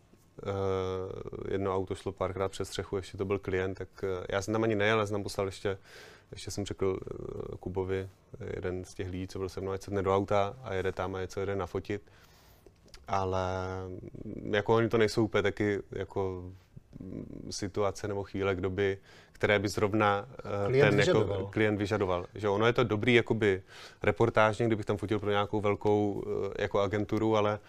[1.51, 4.63] jedno auto šlo párkrát přes střechu, ještě to byl klient, tak uh, já jsem tam
[4.63, 5.77] ani nejel, jsem tam poslal ještě,
[6.31, 8.09] ještě jsem řekl uh, Kubovi,
[8.55, 11.15] jeden z těch lidí, co byl se mnou, ať se do auta a jede tam
[11.15, 12.01] a něco jede nafotit.
[13.07, 13.47] Ale
[14.25, 16.51] mm, jako oni to nejsou úplně taky jako
[16.99, 18.97] mm, situace nebo chvíle, kdo by,
[19.31, 20.27] které by zrovna
[20.65, 21.37] uh, Klient ten vyžadoval.
[21.37, 22.25] jako klient vyžadoval.
[22.35, 23.63] Že ono je to dobrý jakoby
[24.03, 27.59] reportážně, kdybych tam fotil pro nějakou velkou uh, jako agenturu, ale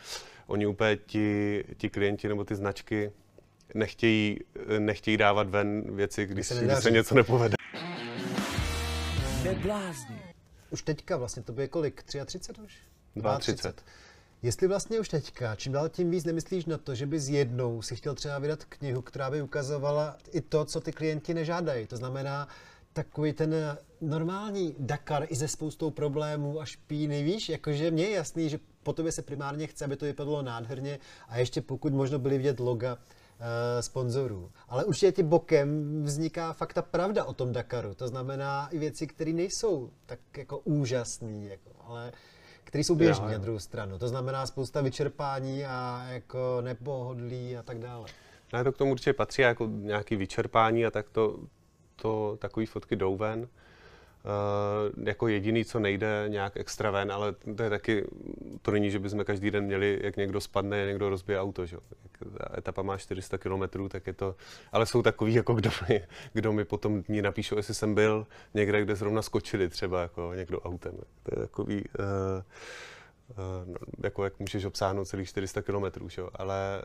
[0.48, 3.12] oni úplně ti, ti klienti nebo ty značky
[3.74, 4.38] nechtějí,
[4.78, 7.54] nechtějí dávat ven věci, když, se když se něco nepovede.
[9.44, 10.22] Neblázni.
[10.70, 12.02] Už teďka vlastně, to je kolik?
[12.02, 12.76] 33 už?
[13.38, 13.82] 32.
[14.42, 17.96] Jestli vlastně už teďka, čím dál tím víc nemyslíš na to, že bys jednou si
[17.96, 21.86] chtěl třeba vydat knihu, která by ukazovala i to, co ty klienti nežádají.
[21.86, 22.48] To znamená,
[23.02, 23.54] takový ten
[24.00, 28.92] normální Dakar i ze spoustou problémů a špíny, víš, jakože mně je jasný, že po
[28.92, 32.94] tobě se primárně chce, aby to vypadalo nádherně a ještě pokud možno byly vidět loga
[32.94, 33.00] uh,
[33.80, 34.50] sponzorů.
[34.68, 37.94] Ale určitě ti bokem vzniká fakt ta pravda o tom Dakaru.
[37.94, 42.12] To znamená i věci, které nejsou tak jako úžasné, jako, ale
[42.64, 43.98] které jsou běžné na druhou stranu.
[43.98, 48.08] To znamená spousta vyčerpání a jako nepohodlí a tak dále.
[48.52, 51.38] No, to k tomu určitě patří jako nějaké vyčerpání a tak to,
[52.02, 53.48] to takové fotky jdou ven.
[54.24, 58.04] Uh, jako jediný, co nejde nějak extra ven, ale to je taky,
[58.62, 61.76] to není, že bychom každý den měli, jak někdo spadne, někdo rozbije auto, že?
[62.02, 64.34] Jak ta etapa má 400 km, tak je to,
[64.72, 68.82] ale jsou takový, jako kdo mi, kdo mi potom dní napíšou, jestli jsem byl někde,
[68.82, 70.92] kde zrovna skočili třeba jako někdo autem.
[71.22, 72.42] To je takový, uh,
[74.02, 76.82] jako jak můžeš obsáhnout celých 400 km, že jo, ale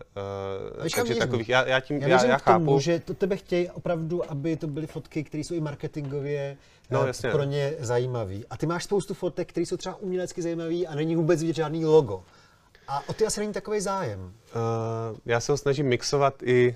[0.77, 2.99] uh, Víš, kam takže takových, já, já tím, Já, já, já k tomu, chápu, že
[2.99, 6.57] to tebe chtějí opravdu, aby to byly fotky, které jsou i marketingově
[6.89, 7.31] No, eh, jasně.
[7.31, 8.35] pro ně zajímavé.
[8.49, 11.85] A ty máš spoustu fotek, které jsou třeba umělecky zajímavé a není vůbec vidět žádný
[11.85, 12.23] logo.
[12.87, 14.19] A o ty asi není takový zájem.
[14.19, 16.75] Uh, já se ho snažím mixovat i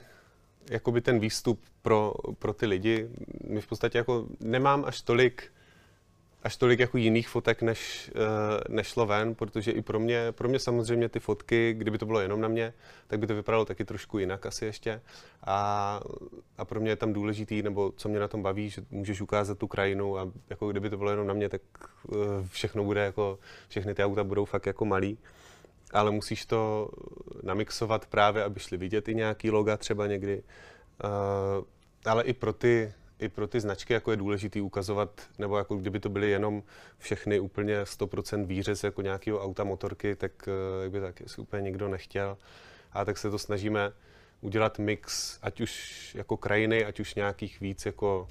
[0.70, 3.10] jakoby ten výstup pro, pro ty lidi.
[3.48, 5.52] My v podstatě jako nemám až tolik
[6.48, 10.50] až tolik jako jiných fotek, než, uh, než šlo ven, protože i pro mě, pro
[10.50, 12.74] mě samozřejmě ty fotky, kdyby to bylo jenom na mě,
[13.08, 15.02] tak by to vypadalo taky trošku jinak asi ještě.
[15.44, 16.00] A,
[16.58, 19.58] a pro mě je tam důležitý, nebo co mě na tom baví, že můžeš ukázat
[19.58, 21.62] tu krajinu a jako kdyby to bylo jenom na mě, tak
[22.08, 25.18] uh, všechno bude jako, všechny ty auta budou fakt jako malý
[25.94, 26.90] ale musíš to
[27.44, 30.44] namixovat právě, aby šli vidět i nějaký loga třeba někdy.
[31.04, 31.66] Uh,
[32.06, 36.00] ale i pro ty i pro ty značky jako je důležitý ukazovat, nebo jako kdyby
[36.00, 36.64] to byly jenom
[36.98, 41.62] všechny úplně 100% výřez jako nějakého auta, motorky, tak uh, jak by tak si úplně
[41.62, 42.38] nikdo nechtěl.
[42.92, 43.92] A tak se to snažíme
[44.42, 48.28] udělat mix, ať už jako krajiny, ať už nějakých víc jako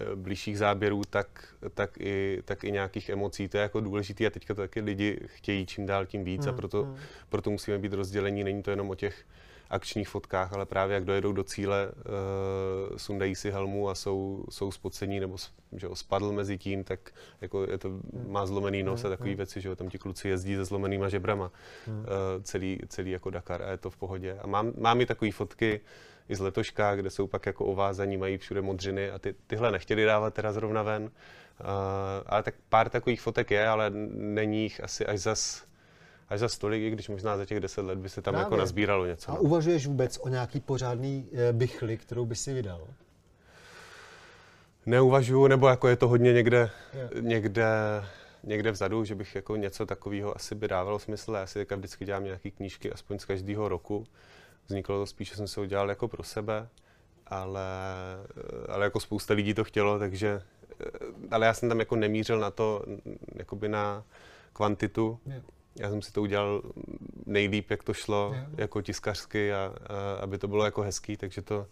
[0.00, 3.48] eh, blížších záběrů, tak, tak, i, tak i nějakých emocí.
[3.48, 6.50] To je jako důležité a teďka to taky lidi chtějí čím dál tím víc a
[6.50, 6.96] Hmm, proto, hmm.
[7.28, 8.44] proto musíme být rozdělení.
[8.44, 9.24] Není to jenom o těch
[9.70, 14.70] akčních fotkách, ale právě jak dojedou do cíle, uh, sundají si helmu a jsou, jsou
[14.70, 15.36] spocení nebo
[15.72, 17.90] že jo, spadl mezi tím, tak jako je to,
[18.28, 21.50] má zlomený nos a takové věci, že jo, tam ti kluci jezdí se zlomenýma žebrama
[21.86, 21.94] uh,
[22.42, 24.38] celý, celý jako Dakar a je to v pohodě.
[24.42, 25.80] A mám, mám i takové fotky
[26.28, 30.04] i z letoška, kde jsou pak jako ovázaní, mají všude modřiny a ty, tyhle nechtěli
[30.04, 31.02] dávat teda zrovna ven.
[31.02, 31.10] Uh,
[32.26, 35.66] ale tak pár takových fotek je, ale není jich asi až zas
[36.28, 38.60] až za stolik, i když možná za těch deset let by se tam jako Právě.
[38.62, 39.32] nazbíralo něco.
[39.32, 39.40] A no.
[39.40, 42.86] uvažuješ vůbec o nějaký pořádný eh, bychli, kterou by si vydal?
[44.86, 47.08] Neuvažuju, nebo jako je to hodně někde, Jo.
[47.20, 47.66] někde,
[48.42, 51.32] někde vzadu, že bych jako něco takového asi by dávalo smysl.
[51.32, 54.06] Já si teďka vždycky dělám nějaké knížky, aspoň z každého roku.
[54.66, 56.68] Vzniklo to spíš, že jsem se ho dělal jako pro sebe,
[57.26, 57.62] ale,
[58.68, 60.42] ale jako spousta lidí to chtělo, takže,
[61.30, 62.84] ale já jsem tam jako nemířil na to,
[63.36, 64.04] jakoby na
[64.52, 65.18] kvantitu.
[65.26, 65.40] Jo.
[65.76, 66.62] Já jsem si to udělal
[67.26, 68.44] nejlíp, jak to šlo, Jo.
[68.56, 71.66] jako tiskařsky a, a aby to bylo jako hezký, takže to,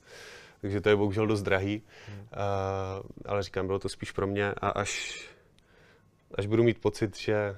[0.61, 1.83] takže to je bohužel dost drahý.
[2.09, 2.27] Hmm.
[2.33, 2.47] A,
[3.27, 5.23] ale říkám, bylo to spíš pro mě a až,
[6.35, 7.57] až budu mít pocit, že,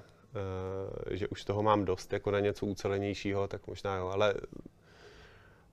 [1.08, 4.34] uh, že už toho mám dost jako na něco ucelenějšího, tak možná jo, ale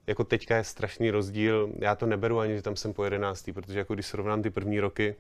[0.08, 1.70] jako teďka je strašný rozdíl.
[1.80, 4.80] Já to neberu ani, že tam jsem po jedenáctý, protože jako když srovnám ty první
[4.80, 5.16] roky,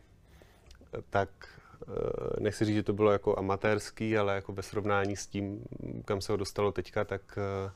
[1.09, 1.29] tak
[2.39, 5.63] nechci říct, že to bylo jako amatérský, ale jako ve srovnání s tím,
[6.05, 7.21] kam se ho dostalo teďka, tak,
[7.67, 7.71] eh,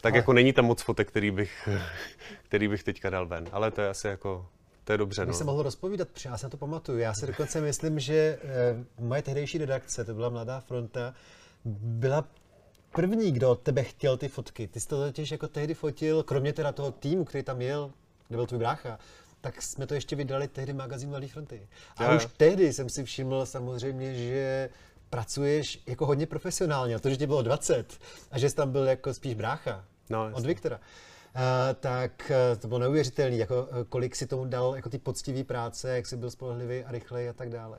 [0.00, 1.68] tak Ale- jako není tam moc fotek, který bych,
[2.42, 3.48] který bych teďka dal ven.
[3.52, 4.46] Ale to je asi jako,
[4.84, 5.22] to je dobře.
[5.22, 5.38] Bych No.
[5.38, 6.98] se mohl rozpovídat, protože já se na to pamatuju.
[6.98, 11.14] Já si dokonce myslím, že eh, moje tehdejší redakce, to byla Mladá fronta,
[11.64, 12.24] byla
[12.94, 14.66] první, kdo od tebe chtěl ty fotky.
[14.68, 17.90] Ty jsi to totiž jako tehdy fotil, kromě teda toho týmu, který tam jel,
[18.28, 18.98] kde byl tvůj brácha,
[19.40, 21.68] tak jsme to ještě vydali tehdy magazín Mladé fronty.
[21.96, 24.70] A Jo, už tehdy jsem si všiml samozřejmě, že
[25.10, 27.98] pracuješ jako hodně profesionálně, a to, že ti bylo 20
[28.30, 30.46] a že jsi tam byl jako spíš brácha No, od jasně.
[30.46, 30.76] Viktora.
[30.76, 31.42] Uh,
[31.80, 35.96] tak uh, to bylo neuvěřitelné, jako, uh, kolik si tomu dal jako ty poctivé práce,
[35.96, 37.78] jak jsi byl spolehlivý a rychlej a tak dále.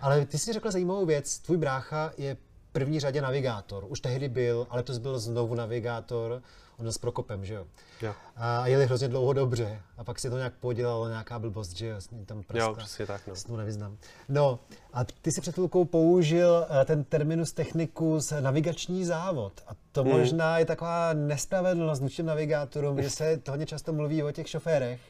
[0.00, 2.36] Ale ty jsi řekl zajímavou věc, tvůj brácha je
[2.72, 3.84] první řadě navigátor.
[3.88, 6.42] Už tehdy byl, ale to byl znovu navigátor,
[6.78, 7.66] on s Prokopem, že jo.
[8.02, 8.14] Jo.
[8.36, 9.80] A jeli hrozně dlouho dobře.
[9.96, 12.64] A pak si to nějak podělalo nějaká blbost, že jo, tam prsta.
[12.64, 13.34] Jo, přesně tak, no.
[13.46, 13.96] To nevyznám.
[14.28, 14.58] No,
[14.92, 19.52] a ty si před chvilkou použil eh, ten terminus technicus navigační závod.
[19.66, 20.12] A to Hmm.
[20.12, 25.00] možná je taková nespravedlnost vůči navigátorům, že se to hodně často mluví o těch šoférech,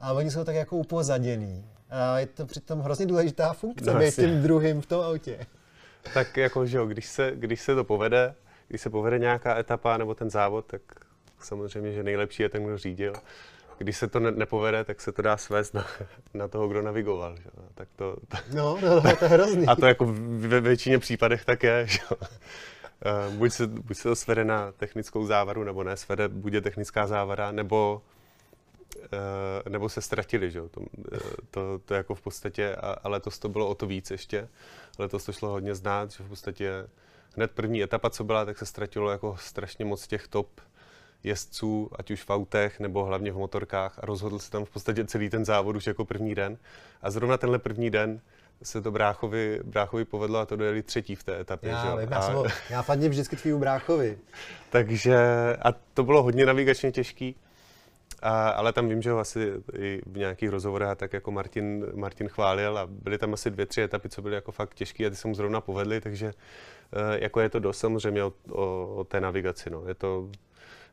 [0.00, 1.64] a oni jsou tak jako upozaděný.
[1.90, 5.46] A je to přitom hrozně důležitá funkce, No, být tím druhým v tom autě.
[6.14, 8.34] Tak jako, že jo, když se, když se to povede,
[8.68, 10.82] když se povede nějaká etapa nebo ten závod, tak
[11.38, 13.12] samozřejmě, že nejlepší je ten, kdo řídil.
[13.78, 15.86] Když se to ne- nepovede, tak se to dá svést na,
[16.34, 17.36] na toho, kdo navigoval.
[17.36, 17.50] Že?
[17.74, 18.16] Tak to,
[18.54, 19.66] No, no, no, to je hrozný.
[19.66, 20.06] a to jako
[20.38, 21.86] ve většině případech tak je.
[21.86, 21.98] Že?
[23.04, 26.60] Eh, Buď se, buď se to svede na technickou závaru, nebo ne, svede buď je
[26.60, 28.02] technická závara, nebo,
[29.68, 30.50] nebo se ztratili.
[30.50, 30.58] Že?
[30.58, 30.68] jo.
[30.68, 30.80] To,
[31.12, 31.18] eh,
[31.50, 34.48] to, to jako v podstatě, a, a letos to bylo o to víc ještě.
[34.98, 36.86] Letos to šlo hodně znát, že v podstatě
[37.36, 40.60] hned první etapa, co byla, tak se ztratilo jako strašně moc těch top
[41.24, 45.04] jezdců, ať už v autech nebo hlavně v motorkách a rozhodl se tam v podstatě
[45.04, 46.58] celý ten závod už jako první den.
[47.02, 48.20] A zrovna tenhle první den
[48.62, 51.70] se to bráchovi, bráchovi povedlo a to dojeli třetí v té etapě.
[51.70, 51.96] že Já, jo.
[51.96, 54.18] vím, já, a, ho- já fandím vždycky tvýmu bráchovi.
[54.70, 55.16] takže,
[55.62, 57.36] a to bylo hodně navigačně těžký,
[58.22, 62.28] a, ale tam vím, že ho asi i v nějakých rozhovorech tak jako Martin, Martin
[62.28, 65.16] chválil a byly tam asi dvě, tři etapy, co byly jako fakt těžké a ty
[65.16, 66.26] se mu zrovna povedly, takže
[66.92, 69.70] eh, jako je to dost samozřejmě o, o, o té navigaci.
[69.70, 69.88] No.
[69.88, 70.30] Je to,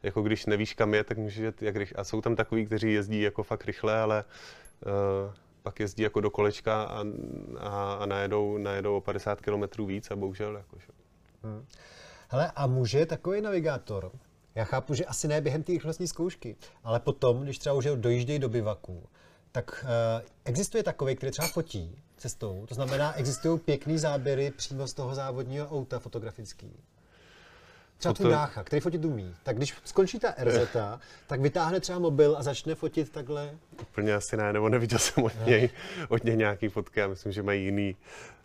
[0.03, 2.01] jako když nevíš, kam je, tak můžeš jet jak rychle.
[2.01, 4.23] A jsou tam takový, kteří jezdí jako fakt rychle, ale
[4.85, 7.05] uh, pak jezdí jako do kolečka a,
[7.59, 10.87] a, a najedou, najedou o 50 km víc a bohužel jako, že.
[12.29, 14.11] Hele, a může takový navigátor,
[14.57, 18.39] já chápu, že asi ne během té rychlostní zkoušky, ale potom, když třeba už dojíždějí
[18.39, 19.03] do bivaku,
[19.51, 22.65] tak uh, existuje takový, který třeba fotí cestou.
[22.65, 26.71] To znamená, existují pěkný záběry přímo z toho závodního auta fotografický.
[27.97, 29.35] Třeba tvůj brácha, který fotit umí.
[29.43, 30.75] Tak když skončí ta RZ,
[31.27, 33.51] tak vytáhne třeba mobil a začne fotit takhle.
[33.81, 35.69] Úplně asi ne, nebo neviděl jsem od něj,
[36.09, 37.95] od něj nějaký fotky, já myslím, že mají jiný,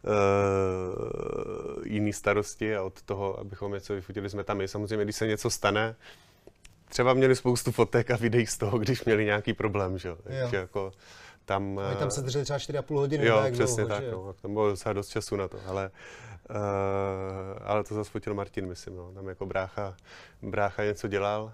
[0.05, 4.69] uh, jiný starosti a od toho, abychom něco vyfotili, jsme tam i.
[4.69, 5.95] Samozřejmě, když se něco stane,
[6.89, 10.19] třeba měli spoustu fotek a videí z toho, když měli nějaký problém, že jo.
[10.25, 10.93] Takže jako
[11.45, 11.79] tam...
[11.89, 13.27] Oni tam se drželi třeba 4,5 hodiny.
[13.27, 14.33] Jo, jak přesně dlouho, tak, že no.
[14.43, 15.91] Tam bylo docela dost času na to, ale,
[16.51, 16.57] uh,
[17.65, 19.13] ale to zase fotil Martin, myslím, no.
[19.13, 19.97] Tam jako brácha,
[20.43, 21.53] brácha něco dělal, uh,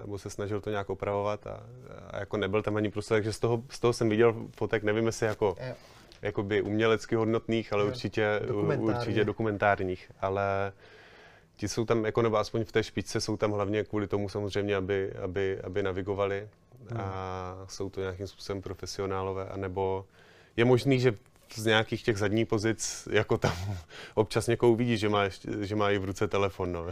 [0.00, 1.62] nebo se snažil to nějak opravovat a,
[2.10, 5.06] a jako nebyl tam ani prostě, takže z toho, z toho jsem viděl fotek, nevím
[5.06, 5.74] jestli jako, Jo.
[6.22, 8.98] jakoby umělecky hodnotných, ale určitě, Dokumentárně.
[8.98, 10.72] určitě dokumentárních, ale
[11.56, 14.76] ti jsou tam, jako nebo aspoň v té špičce, jsou tam hlavně kvůli tomu samozřejmě,
[14.76, 16.48] aby, aby, aby navigovali
[16.96, 20.06] a jsou to nějakým způsobem profesionálové, anebo
[20.56, 21.14] je možný, že
[21.54, 23.56] z nějakých těch zadních pozic, jako tam
[24.14, 26.86] občas někoho uvidí, že má, ještě, že má i v ruce telefon, no.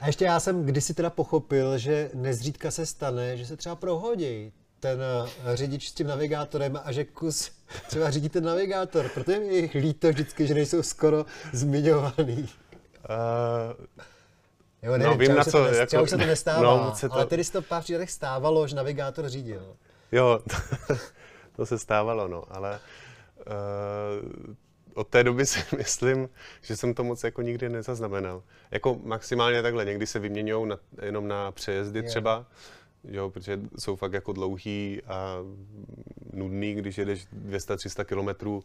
[0.00, 4.52] A ještě já jsem kdysi teda pochopil, že nezřídka se stane, že se třeba prohodí
[4.80, 7.50] ten eh, řidič s tím navigátorem a že kus
[7.86, 12.48] třeba řídí ten navigátor, protože mi je jich líto vždycky, že nejsou skoro zmiňovaný.
[13.10, 13.86] Uh,
[14.82, 16.84] Jo, No, nevím, vím, třeba, na co, to, nes, jako- už se to nestává, no,
[16.84, 19.76] moc se to- ale tedy se to v pár případech stávalo, že navigátor řídil.
[20.12, 20.40] jo,
[21.56, 22.80] to se stávalo, no, ale
[23.46, 24.54] uh,
[24.94, 26.28] od té doby si myslím,
[26.62, 28.42] že jsem to moc jako nikdy nezaznamenal.
[28.70, 32.04] Jako maximálně takhle, někdy se vyměňují jenom na přejezdy Jo.
[32.08, 32.46] třeba,
[33.04, 35.36] jo, protože jsou fakt jako dlouhý a
[36.32, 38.62] nudný, když jedeš 200-300 kilometrů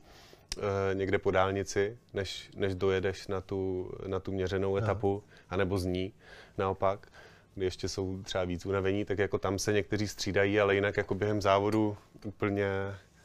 [0.57, 5.23] eh, někde po dálnici, než, než dojedeš na tu, na tu měřenou etapu,
[5.53, 6.13] anebo z ní
[6.57, 7.07] naopak,
[7.55, 11.15] kdy ještě jsou třeba víc unavení, tak jako tam se někteří střídají, ale jinak jako
[11.15, 12.67] během závodu úplně,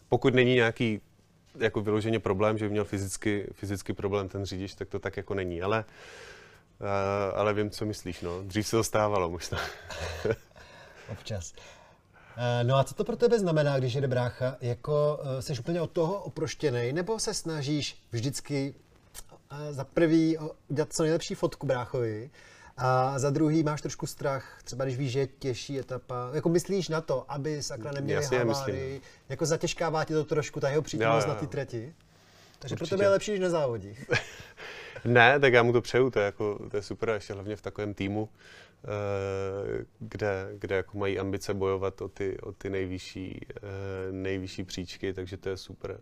[0.08, 1.00] pokud není nějaký
[1.58, 5.34] jako vyloženě problém, že by měl fyzicky, fyzicky problém ten řidič, tak to tak jako
[5.34, 5.84] není, ale,
[6.80, 8.42] eh, ale vím, co myslíš, no.
[8.42, 9.58] Dřív se to stávalo možná.
[11.12, 11.52] Občas.
[12.36, 14.56] Eh, No a co to pro tebe znamená, když jede brácha?
[14.60, 18.87] Jako eh, jsi úplně od toho oproštěný, nebo se snažíš vždycky eh,
[19.70, 22.30] za prvý udělat co nejlepší fotku bráchovi
[22.76, 26.30] a za druhý máš trošku strach, třeba když víš, že je těžší etapa.
[26.32, 29.00] Jako myslíš na to, aby sakra neměli Jasně, havárii, myslím.
[29.28, 31.50] jako zatěžkává ti to trošku, ta jeho přítomnost na ty jo.
[31.50, 31.94] trati?
[32.58, 32.96] Takže pro Určitě.
[32.96, 33.96] tebe je lepší, když nezávodí.
[35.04, 37.62] Ne, tak já mu to přeju, to je, jako, to je super, ještě hlavně v
[37.62, 38.28] takovém týmu,
[38.84, 45.12] eh, kde, kde jako mají ambice bojovat o ty, o ty nejvyšší, eh, nejvyšší příčky,
[45.12, 46.00] takže to je super.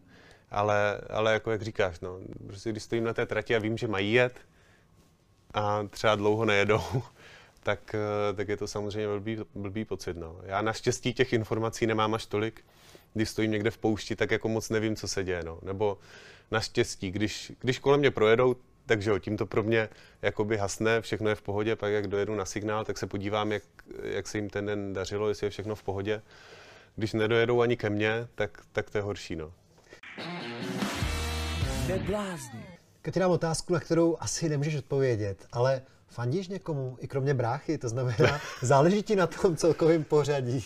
[0.51, 3.89] Ale, ale jako jak říkáš, no, prostě když stojím na té trati a vím, že
[3.89, 4.41] mají jet
[5.55, 6.81] a třeba dlouho nejedou,
[7.63, 10.17] tak, eh, tak je to samozřejmě blbý, blbý pocit.
[10.17, 10.41] No.
[10.43, 12.65] Já naštěstí těch informací nemám až tolik,
[13.15, 15.43] když stojím někde v poušti, tak jako moc nevím, co se děje.
[15.45, 15.59] No.
[15.63, 15.99] Nebo
[16.51, 18.57] naštěstí, když, když kolem mě projedou,
[18.87, 19.89] takže jo, tím to pro mě
[20.23, 23.63] jakoby hasne, všechno je v pohodě, pak jak dojedu na signál, tak se podívám, jak,
[24.03, 26.23] jak se jim ten den dařilo, jestli je všechno v pohodě.
[26.97, 29.53] Když nedojedou ani ke mně, tak, tak to je horší, no.
[33.13, 37.89] Ti dám otázku, na kterou asi nemůžeš odpovědět, ale fandíš někomu, i kromě bráchy, to
[37.89, 40.65] znamená, záleží ti na tom celkovém pořadí.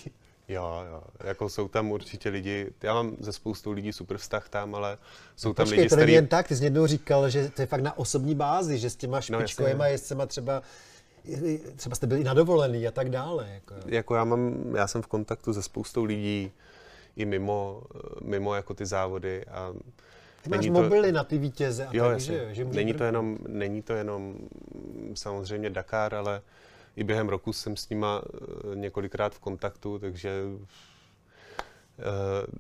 [0.49, 4.75] Jo, jo, jako jsou tam určitě lidi, já mám ze spoustu lidí super vztah tam,
[4.75, 4.99] ale
[5.37, 7.63] jsou no, tam počkej, lidi, to není jen tak, ty jsi jednou říkal, že to
[7.63, 9.95] je fakt na osobní bázi, že s těma špičkovýma jasně.
[9.95, 10.63] jezdcema třeba
[11.77, 13.49] třeba jste byli na dovolený a tak dále.
[13.55, 13.75] Jako.
[13.87, 16.53] Jako já mám, já jsem v kontaktu se spoustou lidí
[17.17, 17.83] i mimo,
[18.23, 19.73] mimo jako ty závody a
[20.43, 22.39] Ty máš není mobily na ty vítěze a jo, tak, jasně.
[22.39, 24.37] že, že není to jenom, není to jenom
[25.15, 26.43] samozřejmě Dakar, ale
[26.97, 30.43] i během roku jsem s nima eh, několikrát v kontaktu, takže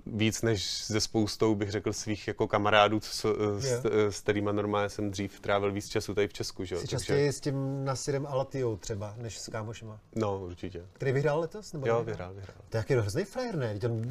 [0.06, 4.52] víc než ze spoustou bych řekl svých jako kamarádů, co, eh, s, eh, s kterými
[4.52, 6.64] normálně jsem dřív trávil víc času tady v Česku.
[6.64, 6.74] Že?
[6.74, 6.80] jo.
[6.80, 10.00] Jsi Takže- častěji s tím Nasirem Alatijou třeba, než s kámošema.
[10.14, 10.82] No, určitě.
[10.92, 11.72] Který vyhrál letos?
[11.72, 12.04] Nebo Jo, nevyhrál?
[12.28, 12.64] vyhrál, vyhrál.
[12.68, 13.78] To je jaký hrozný frajer, ne?
[13.84, 14.02] On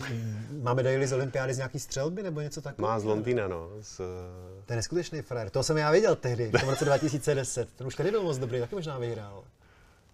[0.63, 2.91] má medaily z olympiády z nějaký střelby nebo něco takového?
[2.93, 3.69] Má z Londýna, no.
[3.81, 3.97] Z,
[4.65, 5.49] To je neskutečný frajer.
[5.49, 7.69] To jsem já viděl tehdy, v tom roce 2010.
[7.75, 9.43] Ten už tady byl moc dobrý, taky možná vyhrál.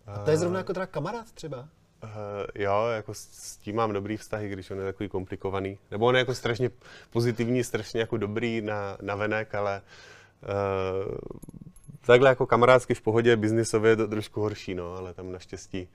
[0.08, 1.68] A to je zrovna jako teda kamarád třeba.
[2.06, 2.12] Uh,
[2.56, 5.78] jo, jako s, s tím mám dobrý vztahy, když on je takový komplikovaný.
[5.92, 6.70] Nebo on je jako strašně
[7.10, 9.82] pozitivní, strašně jako dobrý na, na venek, ale
[10.42, 11.16] uh,
[12.06, 15.88] takhle jako kamarádsky v pohodě, biznisově je to trošku horší, no, ale tam naštěstí,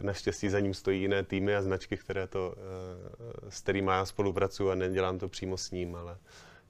[0.00, 4.70] naštěstí za ním stojí jiné týmy a značky, které to, uh, s kterými já spolupracuju
[4.70, 6.16] a nedělám to přímo s ním, ale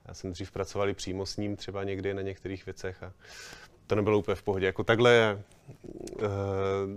[0.09, 3.13] já jsem dřív pracoval i přímo s ním třeba někdy na některých věcech a
[3.87, 4.67] to nebylo úplně v pohodě.
[4.67, 5.43] Jako takhle,
[5.85, 6.23] uh,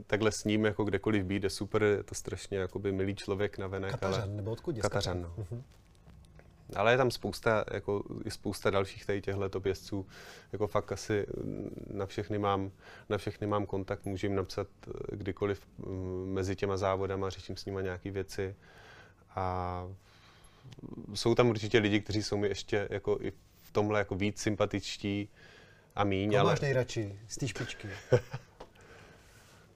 [0.08, 3.68] takhle s ním jako kdekoliv být je super, je to strašně jakoby milý člověk na
[3.68, 4.82] venek, ale Katařan, nebo odkud je?
[4.82, 5.34] Katařan, no.
[5.38, 5.64] Mhm.
[6.76, 10.08] ale je tam spousta, jako, i spousta dalších tady těchto top jezdců.
[10.52, 11.26] Jako fakt asi
[11.90, 12.72] na všechny mám,
[13.10, 17.66] na všechny mám kontakt, můžu jim napsat eh, kdykoliv mm, mezi těma závodama, řeším s
[17.66, 18.56] nima nějaké věci.
[19.36, 19.88] A
[21.14, 25.30] jsou tam určitě lidi, kteří jsou mi ještě jako i v tomhle jako víc sympatičtí
[25.96, 27.88] a míň, Koho ale máš nejradši z té špičky?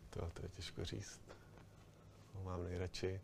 [0.10, 1.20] to, to je těžko říct.
[2.34, 3.20] Koho mám nejradši.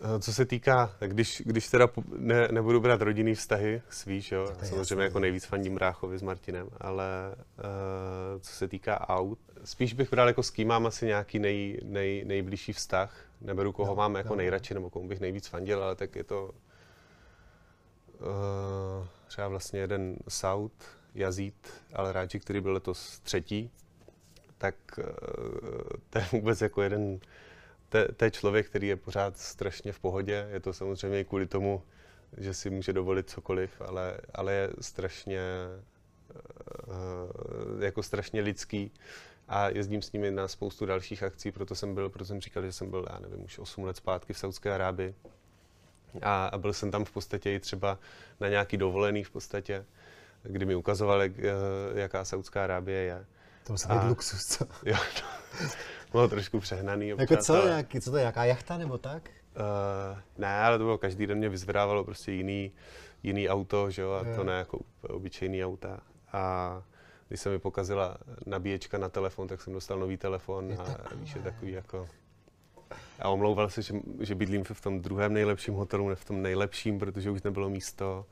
[0.00, 4.46] Eh, Co se týká, tak když, když teda ne, nebudu brát rodinný vztahy, svíš, jo,
[4.46, 5.00] samozřejmě jasný.
[5.00, 10.28] jako nejvíc fandím Bráchovi s Martinem, ale uh, co se týká aut, spíš bych bral
[10.28, 14.28] jako s kým mám asi nějaký nej, nej, nejbližší vztah, neberu koho No, mám jako
[14.28, 14.36] no.
[14.36, 16.50] nejradši, nebo komu bych nejvíc fandil, ale tak je to
[18.20, 20.72] uh, třeba vlastně jeden Saud,
[21.16, 23.70] Jazít, ale Ráči, který byl letos třetí,
[24.58, 25.04] tak uh,
[26.10, 27.20] to je vůbec jako jeden
[27.88, 30.48] to, je člověk, který je pořád strašně v pohodě.
[30.52, 31.82] Je to samozřejmě i kvůli tomu,
[32.36, 35.40] že si může dovolit cokoliv, ale, ale je strašně
[36.86, 38.90] uh, jako strašně lidský
[39.48, 42.72] a jezdím s nimi na spoustu dalších akcí, proto jsem byl, proto jsem říkal, že
[42.72, 45.14] jsem byl, já nevím, už 8 let zpátky v Saudské Arábii
[46.22, 47.98] a, a byl jsem tam v podstatě i třeba
[48.40, 49.84] na nějaký dovolený v podstatě,
[50.48, 51.44] kdy mi ukazoval, jak, eh,
[52.00, 53.24] jaká Saudská Arábie je.
[53.66, 54.66] To musí být luxus, co?
[54.84, 54.96] Jo,
[56.12, 57.08] bylo trošku přehnaný.
[57.08, 59.30] Jako občas, co, ale- nějaký, co to je, jaká jachta nebo tak?
[59.56, 62.72] Uh, ne, ale to bylo každý den mě vyzvedávalo prostě jiný,
[63.22, 64.36] jiný auto, že jo, a Jo.
[64.36, 64.78] to ne jako
[65.08, 66.00] obyčejný auta.
[66.32, 66.82] A
[67.28, 71.16] když se mi pokazila nabíječka na telefon, tak jsem dostal nový telefon Je a takové.
[71.20, 72.08] víš, je takový jako...
[73.20, 76.98] A omlouval se, že, že bydlím v tom druhém nejlepším hotelu, ne v tom nejlepším,
[76.98, 78.26] protože už nebylo místo.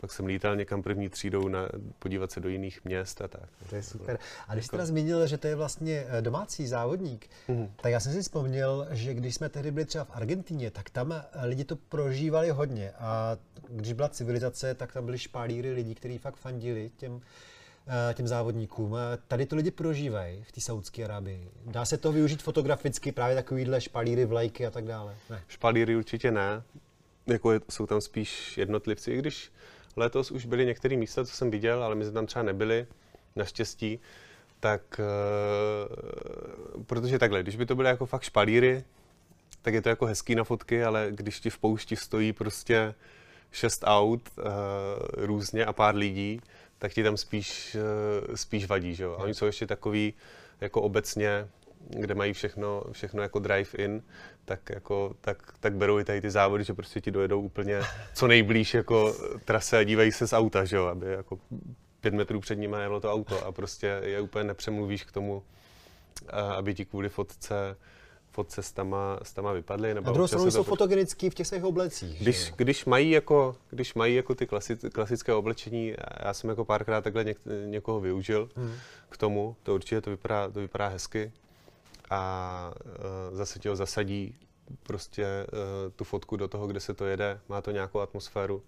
[0.00, 3.48] Pak jsem lítal někam první třídou na, podívat se do jiných měst a tak.
[3.70, 4.18] To je super.
[4.48, 7.70] A když jsi Jako- zmínil, že to je vlastně eh, domácí závodník, Mhm.
[7.82, 11.12] tak já jsem si vzpomněl, že když jsme tehdy byli třeba v Argentíně, tak tam
[11.12, 12.90] eh, lidi to prožívali hodně.
[12.98, 13.36] A
[13.68, 17.20] když byla civilizace, tak tam byli špalíry lidí, kteří fakt fandili těm,
[18.10, 18.96] eh, těm závodníkům.
[19.28, 21.50] Tady to lidi prožívají v té Saudské Arabii.
[21.66, 25.14] Dá se to využít fotograficky, právě takovýhle špalíry, vlajky a tak dále?
[25.30, 25.42] Ne.
[25.48, 26.62] Špalíry určitě ne.
[27.26, 29.52] Jako je, jsou tam spíš jednotlivci, i když
[29.96, 32.86] letos už byly některé místa, co jsem viděl, ale my jsme tam třeba nebyli,
[33.36, 34.00] naštěstí.
[34.60, 35.00] Tak,
[36.76, 38.84] uh, protože takhle, když by to byly jako fakt špalíry,
[39.62, 42.94] tak je to jako hezký na fotky, ale když ti v poušti stojí prostě
[43.50, 44.44] šest aut uh,
[45.12, 46.40] různě a pár lidí,
[46.78, 47.76] tak ti tam spíš,
[48.28, 49.12] uh, spíš vadí, že jo?
[49.18, 50.14] A oni jsou ještě takový
[50.60, 51.48] jako obecně,
[51.88, 54.02] kde mají všechno, všechno jako drive-in,
[54.44, 57.80] tak, jako, tak, tak berou i tady ty závody, že prostě ti dojedou úplně
[58.14, 60.86] co nejblíž jako trase a dívají se z auta, že jo?
[60.86, 61.38] Aby jako
[62.00, 65.42] pět metrů před nimi jelo to auto a prostě je úplně nepřemluvíš k tomu,
[66.30, 67.76] a aby ti kvůli fotce
[68.34, 69.94] fotce s tama, s tama vypadly.
[69.94, 70.64] Nebo Na druhou stranu jsou to...
[70.64, 72.20] fotogenický v těch svých oblecích.
[72.20, 75.94] Když, když, mají jako, když mají jako ty klasi, klasické oblečení,
[76.24, 78.72] já jsem jako párkrát takhle něk, někoho využil hmm.
[79.08, 81.32] k tomu, to určitě to vypadá, to vypadá hezky
[82.14, 82.72] a
[83.30, 84.34] uh, zase tě ho zasadí
[84.82, 88.62] prostě uh, tu fotku do toho, kde se to jede, má to nějakou atmosféru.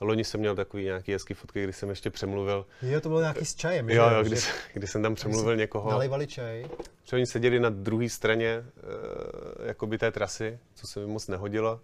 [0.00, 2.66] Loni jsem měl takový nějaký hezký fotky, kdy jsem ještě přemluvil.
[2.82, 4.46] Jo, to bylo nějaký s čajem, Jo, jo, kdy, že...
[4.72, 5.90] kdy jsem tam přemluvil někoho.
[5.90, 6.66] Nalejvali čaj.
[7.04, 11.80] Že oni seděli na druhé straně uh, jakoby té trasy, co se mi moc nehodilo.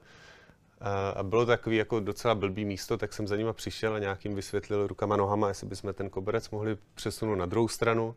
[0.81, 3.99] A, a bylo to takový jako docela blbý místo, tak jsem za nima přišel a
[3.99, 8.15] nějakým vysvětlil rukama, nohama, jestli bychom ten koberec mohli přesunout na druhou stranu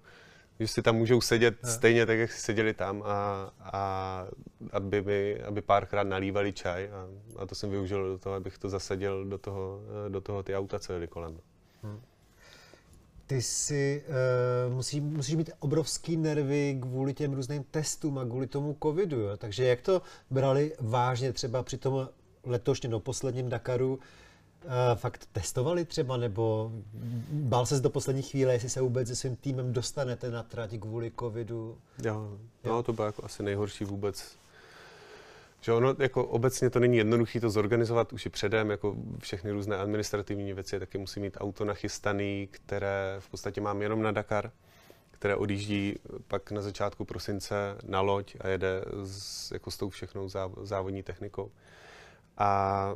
[0.59, 1.69] že si tam můžou sedět no.
[1.69, 4.27] stejně tak, jak si seděli tam a, a
[4.71, 8.69] aby, mi, aby párkrát nalívali čaj a, a to jsem využil do toho, abych to
[8.69, 11.37] zasadil do toho, do toho ty auta, co jeli kolem.
[11.83, 12.01] Hmm.
[13.27, 14.03] Ty si
[14.67, 19.37] uh, musí, musíš mít obrovský nervy kvůli těm různým testům a kvůli tomu covidu, jo?
[19.37, 22.09] takže jak to brali vážně třeba při tom
[22.43, 23.99] letošním, no posledním Dakaru, uh,
[24.95, 26.71] fakt testovali třeba, nebo
[27.31, 31.11] bál se do poslední chvíle, jestli se vůbec se svým týmem dostanete na trať kvůli
[31.19, 31.77] covidu?
[32.03, 32.83] Jo, no jo.
[32.83, 34.37] to bylo jako asi nejhorší vůbec.
[35.61, 39.77] Že ono, jako obecně to není jednoduché to zorganizovat už i předem, jako všechny různé
[39.77, 44.51] administrativní věci, taky musí mít auto nachystaný, které v podstatě mám jenom na Dakar,
[45.11, 45.95] které odjíždí
[46.27, 50.29] pak na začátku prosince na loď a jede s, jako s tou všechnou
[50.63, 51.51] závodní technikou.
[52.37, 52.93] A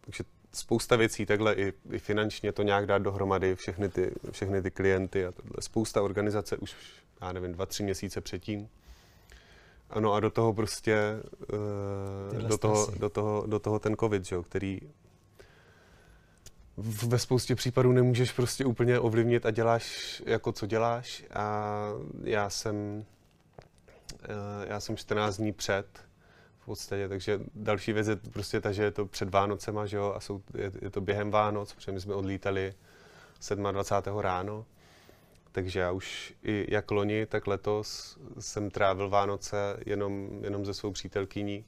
[0.00, 4.70] takže spousta věcí, takhle i, i finančně to nějak dát dohromady, všechny ty, všechny ty
[4.70, 5.52] klienty a tohle.
[5.60, 6.74] Spousta organizace už,
[7.20, 8.68] já nevím, dva, tři měsíce předtím.
[9.90, 11.20] Ano a do toho prostě,
[12.32, 14.80] uh, do, toho, do, toho, do toho ten covid, že jo, který
[17.06, 21.74] ve spoustě případů nemůžeš prostě úplně ovlivnit a děláš jako co děláš a
[22.24, 23.04] já jsem,
[24.28, 26.09] uh, já jsem 14 dní před
[26.70, 30.20] podstatě, takže další věc je prostě ta, že je to před Vánocema, že jo, a
[30.20, 32.74] jsou, je, je to během Vánoc, protože my jsme odlítali
[33.72, 34.18] 27.
[34.18, 34.66] ráno,
[35.52, 39.56] takže já už i jak loni, tak letos jsem trávil Vánoce
[39.86, 41.64] jenom, jenom ze svou přítelkyní.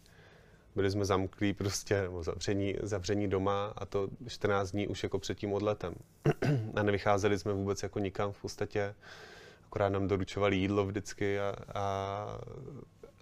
[0.75, 5.39] Byli jsme zamklí prostě, nebo zavření, zavření doma a to 14 dní už jako před
[5.39, 5.95] tím odletem.
[6.77, 8.95] a nevycházeli jsme vůbec jako nikam v podstatě.
[9.67, 12.27] Akorát nám doručovali jídlo vždycky a, a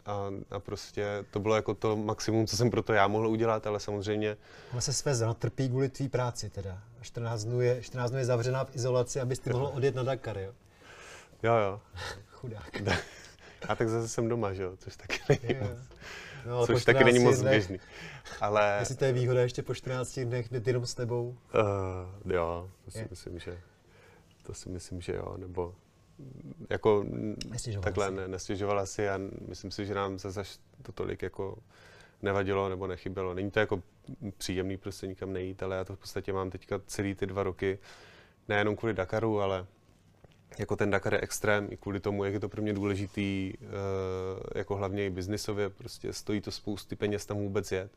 [0.07, 3.67] a, a prostě to bylo jako to maximum, co jsem pro to já mohl udělat,
[3.67, 4.37] ale samozřejmě...
[4.73, 6.79] Ale se své no, trpí kvůli tvý práci teda.
[7.01, 10.39] 14 dnů je, 14 dnů je zavřená v izolaci, abys ty mohl odjet na Dakar,
[10.39, 10.53] jo?
[11.43, 11.81] Jo, jo.
[12.31, 12.83] Chudák.
[13.69, 15.79] A tak zase jsem doma, že jo, což taky není moc,
[16.47, 17.81] no, což taky není moc dnech, běžný.
[18.41, 18.77] Ale...
[18.81, 21.37] Jestli to je výhoda ještě po 14 dnech jít jenom s tebou?
[22.25, 23.07] Uh, jo, to si je.
[23.11, 23.59] myslím, že
[24.43, 25.75] to si myslím, že jo, nebo
[26.71, 27.05] jako
[27.51, 28.15] nestěžovala takhle si.
[28.15, 30.43] Ne, nestěžovala si a myslím si, že nám zase
[30.83, 31.59] to tolik jako
[32.23, 33.35] nevadilo nebo nechybělo.
[33.35, 33.83] Není to jako
[34.39, 37.79] příjemný prostě nikam nejít, ale já to v podstatě mám teďka celý ty dva roky,
[38.49, 39.67] nejenom kvůli Dakaru, ale
[40.59, 43.69] jako ten Dakar je extrém i kvůli tomu, jak je to pro mě důležitý, uh,
[44.55, 47.93] jako hlavně i biznisově, prostě stojí to spousty peněz tam vůbec jet.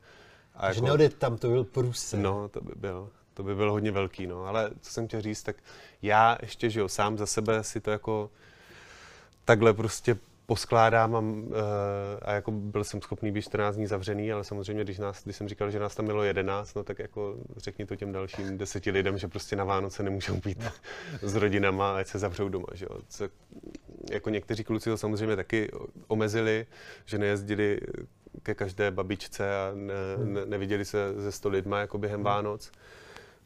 [0.56, 2.18] A Takže jako, neodjet tam, to byl průse.
[2.18, 4.46] No, to by byl to by bylo hodně velký, no.
[4.46, 5.56] Ale co jsem chtěl říct, tak
[6.02, 8.30] já ještě, že jo, sám za sebe si to jako
[9.46, 11.26] takhle prostě poskládám a, uh,
[12.22, 15.48] a jako byl jsem schopný být 14 dní zavřený, ale samozřejmě, když, nás, když jsem
[15.48, 19.18] říkal, že nás tam bylo 11, no tak jako řekni to těm dalším deseti lidem,
[19.18, 20.72] že prostě na Vánoce nemůžou být no.
[21.30, 23.00] s rodinama, ať se zavřou doma, že jo.
[23.08, 23.30] Co,
[24.12, 25.72] jako někteří kluci to samozřejmě taky
[26.08, 26.66] omezili,
[27.06, 27.80] že nejezdili
[28.44, 30.34] ke každé babičce a ne, hmm.
[30.34, 32.58] ne, neviděli se ze sto lidma jako během hmm.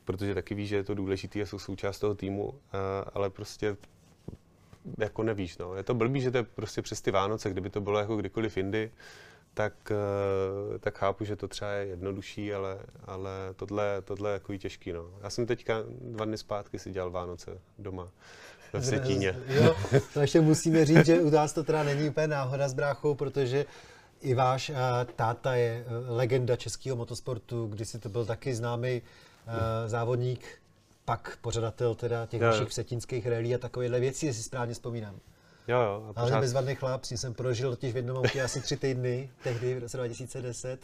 [0.08, 2.53] Protože taky víš, že je to důležité a jsou součást toho týmu,
[3.14, 3.78] ale prostě
[4.97, 5.76] jako nevíš, no.
[5.76, 8.58] Je to blbý, že to je prostě přes ty Vánoce, kdyby to bylo jako kdykoliv
[8.58, 8.91] jindy,
[9.53, 14.58] tak, e, tak chápu, že to třeba je jednodušší, ale, ale tohle, tohle je jako
[14.58, 15.10] těžký, no.
[15.22, 18.08] Já jsem teďka dva dny zpátky si dělal Vánoce doma
[18.74, 19.36] ve Vsetíně.
[19.47, 19.76] Jo,
[20.22, 23.66] ještě musíme říct, že u nás to teda není úplně náhoda s bráchou, protože
[24.22, 24.76] i váš uh,
[25.16, 29.01] táta je uh, legenda českého motosportu, kdysi to byl taky známý
[29.88, 30.62] závodník,
[31.06, 32.48] pak pořadatel teda těch jo.
[32.48, 35.20] našich vsetínských relí a takovéhle věci, jestli správně vzpomínám.
[35.68, 36.06] Jo, jo.
[36.10, 36.32] A pořád...
[36.32, 39.76] Ale bezvadný chlap, s ním jsem prožil totiž v jednom autě asi tři týdny, tehdy
[39.76, 40.80] v roce 2010.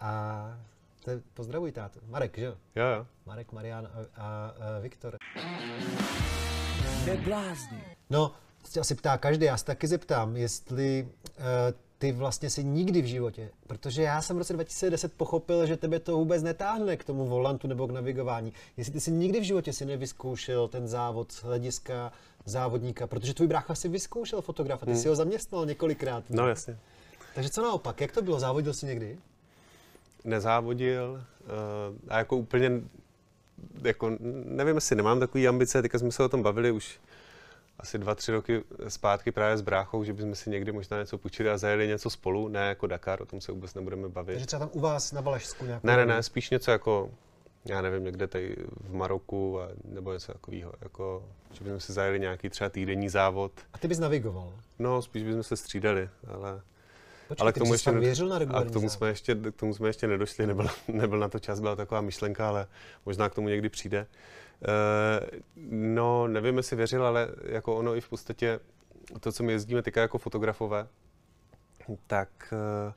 [0.00, 0.58] A
[1.04, 2.00] to je, pozdravuj tátu.
[2.08, 2.54] Marek, že jo?
[2.76, 3.06] Jo, jo.
[3.26, 5.18] Marek, Marian a, a, a Viktor.
[7.04, 7.84] Neblázni.
[8.10, 8.32] No,
[8.62, 11.08] to se asi ptá každý, já se taky zeptám, jestli
[11.38, 11.44] uh,
[11.98, 16.00] ty vlastně si nikdy v životě, protože já jsem v roce 2010 pochopil, že tebe
[16.00, 18.52] to vůbec netáhne k tomu volantu nebo k navigování.
[18.76, 22.12] Jestli ty si nikdy v životě si nevyzkoušel ten závod z hlediska
[22.44, 25.00] závodníka, protože tvůj brácha si vyzkoušel fotografa, ty hmm.
[25.00, 26.24] si ho zaměstnal několikrát.
[26.30, 26.78] No jasně.
[27.34, 28.40] Takže co naopak, jak to bylo?
[28.40, 29.18] Závodil jsi někdy?
[30.24, 31.50] Nezávodil uh,
[32.08, 32.70] a jako úplně,
[33.82, 36.98] jako nevím, jestli nemám takové ambice, teďka jsme se o tom bavili už
[37.78, 41.50] asi dva, tři roky zpátky právě s bráchou, že bychom si někdy možná něco půjčili
[41.50, 44.32] a zajeli něco spolu, ne jako Dakar, o tom se vůbec nebudeme bavit.
[44.32, 45.86] Takže třeba tam u vás na Valašsku nějakou...
[45.86, 47.10] Ne, ne, ne, spíš něco jako,
[47.64, 52.20] já nevím, někde tady v Maroku a, nebo něco takového, jako, že bychom si zajeli
[52.20, 53.52] nějaký třeba týdenní závod.
[53.72, 54.52] A ty bys navigoval?
[54.78, 56.60] No, spíš bychom se střídali, ale...
[57.28, 59.88] Počkej, ale k tomu ještě věřil na a k tomu, jsme ještě, k tomu jsme
[59.88, 62.66] ještě nedošli, nebyl, nebyl na to čas, byla taková myšlenka, ale
[63.06, 64.00] možná k tomu někdy přijde.
[64.00, 64.06] Uh,
[65.70, 68.60] no, nevím, jestli věřil, ale jako ono i v podstatě
[69.20, 70.88] to, co my jezdíme teďka jako fotografové,
[72.06, 72.92] tak uh,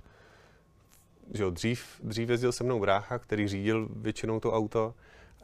[1.34, 4.94] že jo, dřív, dřív jezdil se mnou brácha, který řídil většinou to auto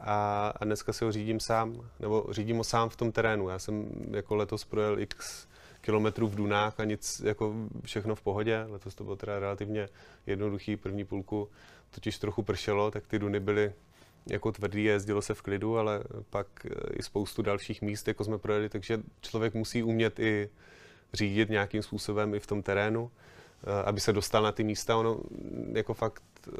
[0.00, 3.48] a, a dneska si ho řídím sám, nebo řídím ho sám v tom terénu.
[3.48, 5.48] Já jsem jako letos projel x
[5.80, 7.54] kilometrů v Dunách a nic, jako
[7.84, 8.64] všechno v pohodě.
[8.68, 9.88] Letos to bylo teda relativně
[10.26, 11.48] jednoduchý první půlku,
[11.90, 13.72] totiž trochu pršelo, tak ty duny byly
[14.26, 16.46] jako tvrdý, jezdilo se v klidu, ale pak
[16.92, 20.48] i spoustu dalších míst, jako jsme projeli, takže člověk musí umět i
[21.12, 24.96] řídit nějakým způsobem i v tom terénu, eh, aby se dostal na ty místa.
[24.96, 25.20] Ono
[25.72, 26.52] jako fakt, eh,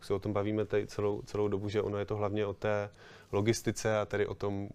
[0.00, 2.90] se o tom bavíme tady celou, celou dobu, že ono je to hlavně o té
[3.32, 4.68] logistice a tedy o tom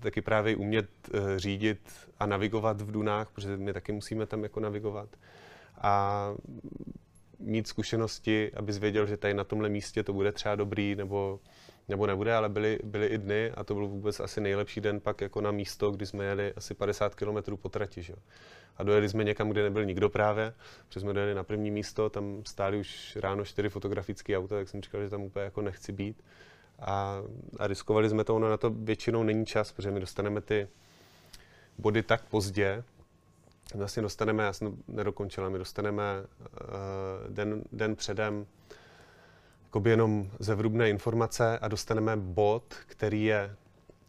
[0.00, 0.88] taky právě umět
[1.36, 1.80] řídit
[2.20, 5.08] a navigovat v dunách, protože my taky musíme tam jako navigovat.
[5.80, 6.34] A
[7.44, 11.40] mít zkušenosti, abys věděl, že tady na tomhle místě to bude třeba dobrý nebo,
[11.88, 15.20] nebo nebude, ale byly, byly i dny a to byl vůbec asi nejlepší den pak
[15.20, 18.02] jako na místo, kdy jsme jeli asi 50 km po trati.
[18.02, 18.14] Že?
[18.76, 20.54] A dojeli jsme někam, kde nebyl nikdo právě,
[20.88, 24.82] protože jsme dojeli na první místo, tam stály už ráno čtyři fotografické auta, tak jsem
[24.82, 26.24] říkal, že tam úplně jako nechci být
[26.78, 27.22] a,
[27.58, 30.68] a riskovali jsme to, ono na to většinou není čas, protože my dostaneme ty
[31.78, 32.84] body tak pozdě,
[33.74, 38.46] vlastně dostaneme, já jsem nedokončila, my dostaneme uh, den, den předem
[39.64, 43.56] jakoby jenom zevrubné informace a dostaneme bod, který je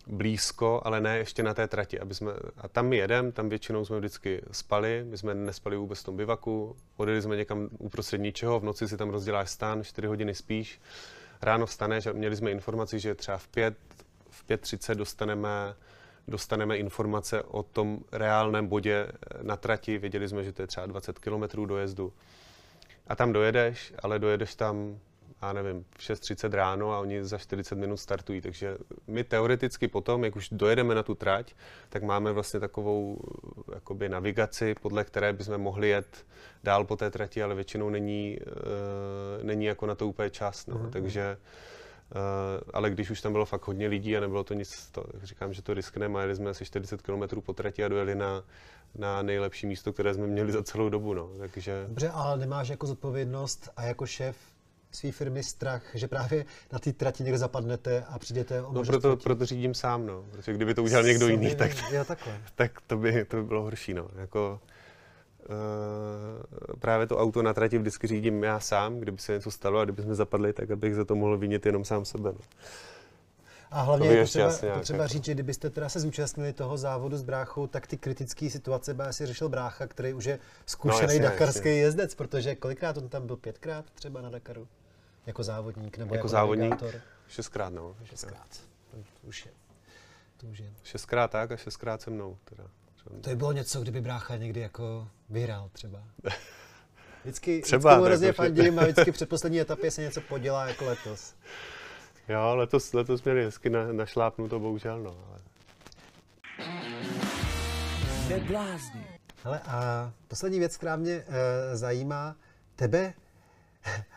[0.07, 1.99] blízko, ale ne ještě na té trati.
[1.99, 5.99] Aby jsme, a tam my jedeme, tam většinou jsme vždycky spali, my jsme nespali vůbec
[5.99, 10.07] v tom bivaku, odjeli jsme někam uprostřed ničeho, v noci si tam rozděláš stán, 4
[10.07, 10.81] hodiny spíš,
[11.41, 13.75] ráno vstaneš a měli jsme informaci, že třeba v 5,
[14.29, 15.75] v 5.30 dostaneme,
[16.27, 19.07] dostaneme informace o tom reálném bodě
[19.41, 19.97] na trati.
[19.97, 22.13] Věděli jsme, že to je třeba 20 km dojezdu.
[23.07, 24.99] A tam dojedeš, ale dojedeš tam
[25.41, 28.41] já nevím, v 6.30 ráno a oni za 40 minut startují.
[28.41, 31.53] Takže my teoreticky potom, jak už dojedeme na tu trať,
[31.89, 33.19] tak máme vlastně takovou
[33.73, 36.25] jakoby navigaci, podle které bychom mohli jet
[36.63, 40.67] dál po té trati, ale většinou není, uh, není jako na to úplně čas.
[40.67, 40.75] No.
[40.75, 40.89] Uh-huh.
[40.89, 41.74] Takže Uh,
[42.73, 45.61] ale když už tam bylo fakt hodně lidí a nebylo to nic, to, říkám, že
[45.61, 48.43] to riskneme a jeli jsme asi 40 km po trati a dojeli na,
[48.95, 51.13] na nejlepší místo, které jsme měli za celou dobu.
[51.13, 51.29] No.
[51.39, 51.85] Takže...
[51.87, 54.37] Dobře, ale nemáš jako zodpovědnost a jako šéf
[54.91, 59.17] své firmy strach, že právě na té trati někde zapadnete a přijdete o No proto,
[59.17, 60.25] proto řídím sám, no.
[60.31, 62.41] Protože kdyby to udělal někdo jiný, tak, jo, takhle.
[62.55, 64.07] tak to, by, to by bylo horší, no.
[64.15, 64.59] Jako,
[66.79, 70.01] právě to auto na trati vždycky řídím já sám, kdyby se něco stalo a kdyby
[70.01, 72.31] jsme zapadli, tak abych za to mohl vinit jenom sám sebe.
[72.31, 72.39] No.
[73.71, 77.23] A hlavně je potřeba, potřeba jako- říct, že kdybyste teda se zúčastnili toho závodu s
[77.23, 81.57] bráchou, tak ty kritické situace by asi řešil brácha, který už je zkušený no, dakarský
[81.69, 81.81] jasně.
[81.81, 84.67] jezdec, protože kolikrát on tam byl pětkrát třeba na Dakaru?
[85.25, 86.71] Jako závodník nebo jako, jako závodník?
[86.71, 87.01] Navigátor?
[87.27, 87.95] Šestkrát, no.
[88.03, 88.47] Šestkrát.
[88.91, 89.51] To už je.
[90.37, 90.73] To už je.
[90.83, 92.37] Šestkrát tak a šestkrát se mnou.
[92.45, 92.63] Teda.
[93.21, 96.03] To by bylo něco, kdyby brácha někdy jako vyhrál třeba.
[97.23, 100.85] Vždycky, třeba, vždycky mu hrozně fandím a vždycky před poslední etapě se něco podělá jako
[100.85, 101.33] letos.
[102.29, 105.17] Jo, letos, letos měli hezky na, našlápnuto, bohužel, no.
[105.29, 105.39] Ale...
[109.43, 112.35] Hele, a poslední věc, která mě e, zajímá,
[112.75, 113.13] tebe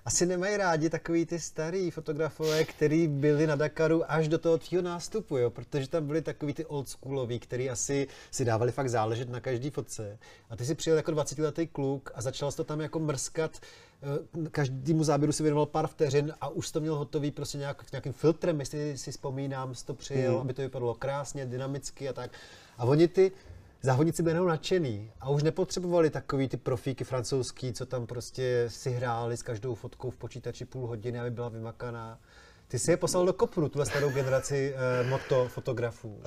[0.04, 4.82] asi nemají rádi takový ty starý fotografové, který byli na Dakaru až do toho tvýho
[4.82, 5.50] nástupu, jo?
[5.50, 10.18] protože tam byli takový ty oldschoolový, který asi si dávali fakt záležet na každý fotce.
[10.50, 13.56] A ty si přijel jako 20-letý kluk a začal to tam jako mrskat,
[14.02, 18.12] eh, každému záběru si věnoval pár vteřin a už to měl hotový prostě nějak, nějakým
[18.12, 20.40] filtrem, jestli si vzpomínám, jsi to přijel, mm.
[20.40, 22.30] aby to vypadalo krásně, dynamicky a tak.
[22.78, 23.32] A oni ty
[23.82, 28.90] závodníci byli jenom nadšený a už nepotřebovali takový ty profíky francouzský, co tam prostě si
[28.90, 32.18] hráli s každou fotkou v počítači půl hodiny, aby byla vymakaná.
[32.68, 36.08] Ty jsi je poslal do kopru, tuhle starou generaci eh, moto fotografů.
[36.08, 36.22] Uh,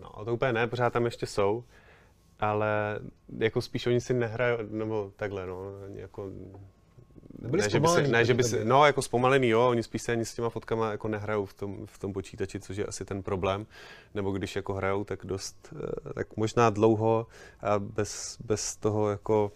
[0.00, 1.64] no, to úplně ne, pořád tam ještě jsou,
[2.40, 2.98] ale
[3.38, 5.64] jako spíš oni si nehrají, nebo takhle, no,
[5.94, 6.30] jako
[7.56, 10.02] byli ne, že by se, ne, že by se, no jako zpomalený, jo, oni spíš
[10.02, 13.04] se ani s těma fotkama jako nehrajou v tom, v tom počítači, což je asi
[13.04, 13.66] ten problém,
[14.14, 17.26] nebo když jako hrajou, tak dost, eh, tak možná dlouho
[17.60, 19.52] a bez, bez toho jako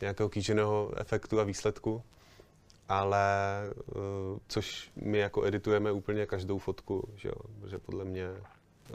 [0.00, 2.02] nějakého kýženého efektu a výsledku,
[2.88, 3.26] ale
[3.86, 8.28] uh, což my jako editujeme úplně každou fotku, že jo, protože podle mě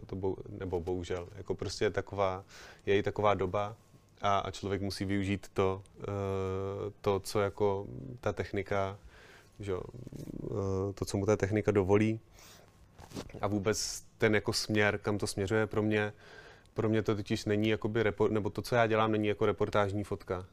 [0.05, 2.43] to bou, nebo bohužel, jako prostě je taková,
[2.85, 3.75] je i taková doba
[4.21, 6.03] a, a člověk musí využít to, uh,
[7.01, 7.87] to, co jako
[8.21, 8.97] ta technika,
[9.59, 9.81] že uh,
[10.95, 12.19] to, co mu ta technika dovolí
[13.41, 16.13] a vůbec ten jako směr, kam to směřuje pro mě,
[16.73, 20.03] pro mě to totiž není jakoby, report, nebo to, co já dělám, není jako reportážní
[20.03, 20.45] fotka.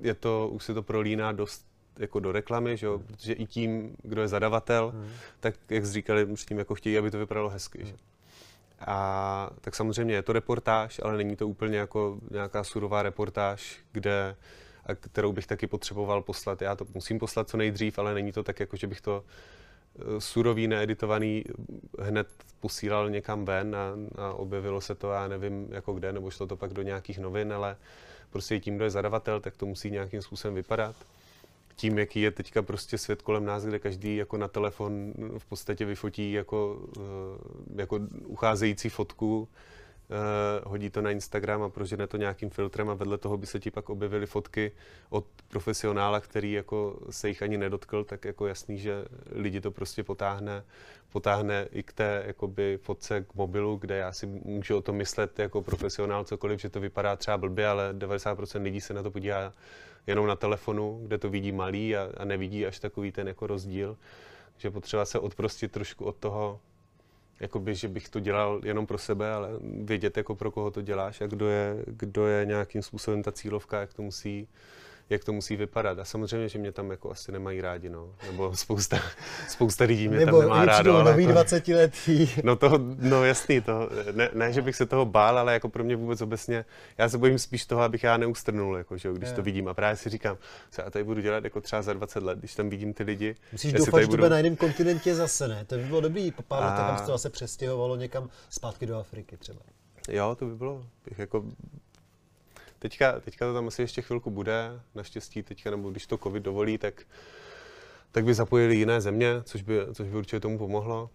[0.00, 1.66] Je to, už se to prolíná dost
[1.98, 2.98] jako do reklamy, že jo?
[2.98, 5.08] protože i tím, kdo je zadavatel, hmm.
[5.40, 7.78] tak jak jsi říkali, tím jako chtějí, aby to vypadalo hezky.
[7.78, 7.86] Hmm.
[7.88, 7.96] Že?
[8.80, 14.36] A tak samozřejmě je to reportáž, ale není to úplně jako nějaká surová reportáž, kde,
[14.86, 16.62] a kterou bych taky potřeboval poslat.
[16.62, 19.24] Já to musím poslat co nejdřív, ale není to tak, jako že bych to
[19.98, 21.44] Eh, surový, needitovaný
[21.98, 22.28] hned
[22.60, 26.56] posílal někam ven a, a objevilo se to, já nevím jako kde, nebo šlo to
[26.56, 27.76] pak do nějakých novin, ale
[28.30, 30.96] prostě tím, kdo je zadavatel, tak to musí nějakým způsobem vypadat.
[31.76, 35.84] Tím, jaký je teďka prostě svět kolem nás, kde každý jako na telefon v podstatě
[35.84, 37.00] vyfotí jako, eh,
[37.76, 39.48] jako ucházející fotku,
[40.08, 43.60] uh, hodí to na Instagram a prožene to nějakým filtrem a vedle toho by se
[43.60, 44.72] ti pak objevily fotky
[45.10, 50.02] od profesionála, který jako se jich ani nedotkl, tak jako jasný, že lidi to prostě
[50.02, 50.64] potáhne,
[51.16, 55.38] potáhne i k té jakoby fotce k mobilu, kde já si můžu o tom myslet
[55.38, 59.52] jako profesionál cokoliv, že to vypadá třeba blbě, ale 90% lidí se na to podívá
[60.06, 63.96] jenom na telefonu, kde to vidí malý a, a nevidí až takový ten jako rozdíl,
[64.56, 66.60] že potřeba se odprostit trošku od toho,
[67.40, 69.48] jakoby, že bych to dělal jenom pro sebe, ale
[69.84, 73.80] vědět, jako pro koho to děláš a kdo je, kdo je nějakým způsobem ta cílovka,
[73.80, 74.48] jak to musí,
[75.10, 75.98] jak to musí vypadat.
[75.98, 78.14] A samozřejmě, že mě tam jako asi nemají rádi, no.
[78.26, 78.98] Nebo spousta,
[79.48, 80.92] spousta lidí mě Nebo tam nemá rádo.
[80.92, 82.30] Nebo nový jako, 20 letý.
[82.44, 85.84] No to, no jasný, to, ne, ne, že bych se toho bál, ale jako pro
[85.84, 86.64] mě vůbec obecně,
[86.98, 89.34] já se bojím spíš toho, abych já neustrnul, jako, že, když je.
[89.34, 89.68] to vidím.
[89.68, 90.36] A právě si říkám,
[90.70, 93.34] co já tady budu dělat jako třeba za 20 let, když tam vidím ty lidi.
[93.52, 95.64] Musíš doufat, že to bude na jiném kontinentě zase, ne?
[95.64, 96.66] To by bylo dobrý, po pár a...
[96.66, 99.60] letech, se to zase přestěhovalo někam zpátky do Afriky třeba.
[100.08, 101.44] Jo, to by bylo, bych jako
[102.78, 106.78] Teďka, teďka to tam asi ještě chvilku bude, naštěstí teďka, nebo když to covid dovolí,
[106.78, 107.02] tak,
[108.12, 111.10] tak by zapojili jiné země, což by, což by určitě tomu pomohlo.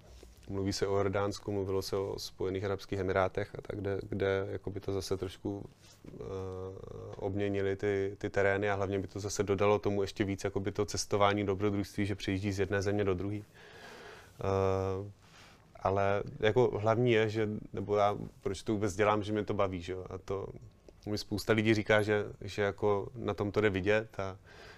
[0.49, 4.69] Mluví se o Jordánsku, mluvilo se o Spojených Arabských Emirátech a tak, kde, kde jako
[4.69, 6.19] by to zase trošku uh,
[7.15, 10.71] obměnili ty, ty terény a hlavně by to zase dodalo tomu ještě víc jako by
[10.71, 13.37] to cestování dobrodružství, že přijíždí z jedné země do druhé.
[13.37, 13.43] Uh,
[15.81, 19.81] ale jako hlavní je, že, nebo já proč to vůbec dělám, že mě to baví,
[19.81, 19.95] že?
[20.09, 20.47] a to
[21.05, 24.37] mi spousta lidí říká, že, že jako na tom to jde vidět a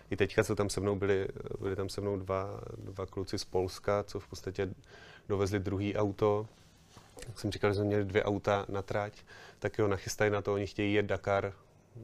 [0.09, 1.27] i teďka, co tam se mnou byli,
[1.59, 4.69] byli tam se mnou dva, dva kluci z Polska, co v podstatě
[5.29, 6.47] dovezli druhý auto,
[7.27, 9.13] jak jsem říkal, že jsme měli dvě auta na trať,
[9.59, 11.53] tak jo, nachystají na to, oni chtějí jet Dakar,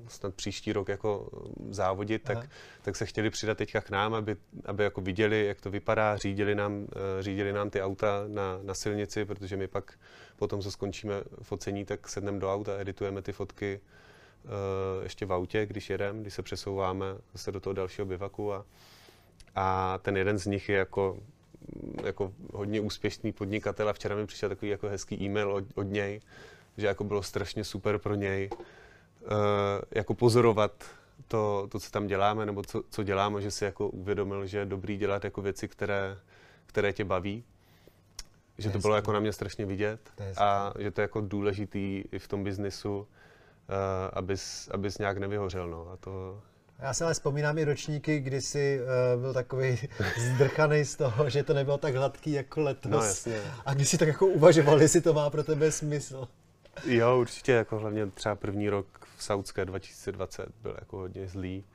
[0.08, 1.30] snad příští rok jako
[1.70, 2.50] závodit, tak,
[2.82, 6.56] tak se chtěli přidat teďka k nám, aby, aby jako viděli, jak to vypadá, řídili
[6.56, 10.00] nám, eh, řídili nám ty auta na, na silnici, protože my pak
[10.36, 13.80] potom, co skončíme focení, tak sedneme do auta, editujeme ty fotky
[15.04, 18.66] ještě v autě, když jedeme, když se přesouváme zase do toho dalšího bivaku a,
[19.56, 21.18] a ten jeden z nich je jako,
[22.04, 26.22] jako hodně úspěšný podnikatel a včera mi přišel takový jako hezký e-mail od, od něj,
[26.78, 29.30] že jako bylo strašně super pro něj uh,
[29.92, 30.84] jako pozorovat
[31.28, 34.66] to, to, co tam děláme, nebo co, co děláme, že si jako uvědomil, že je
[34.66, 36.18] dobrý dělat jako věci, které,
[36.66, 37.44] které tě baví.
[38.58, 40.00] Že to, to bylo jako na mě strašně vidět
[40.38, 43.08] a že to je jako důležitý i v tom biznisu,
[44.14, 45.70] abys, abys nějak nevyhořel.
[45.70, 45.90] No.
[45.94, 46.42] A to,
[46.80, 48.80] já si ale vzpomínám i ročníky, kdy jsi
[49.16, 49.78] uh, byl takový
[50.36, 52.92] zdrchaný z toho, že to nebylo tak hladký jako letos.
[52.92, 53.42] No, jasně.
[53.66, 56.28] A když si tak jako uvažoval, jestli to má pro tebe smysl.
[56.86, 58.86] Jo, určitě, jako hlavně třeba první rok
[59.18, 61.66] v Saudské 2020 byl jako hodně zlý.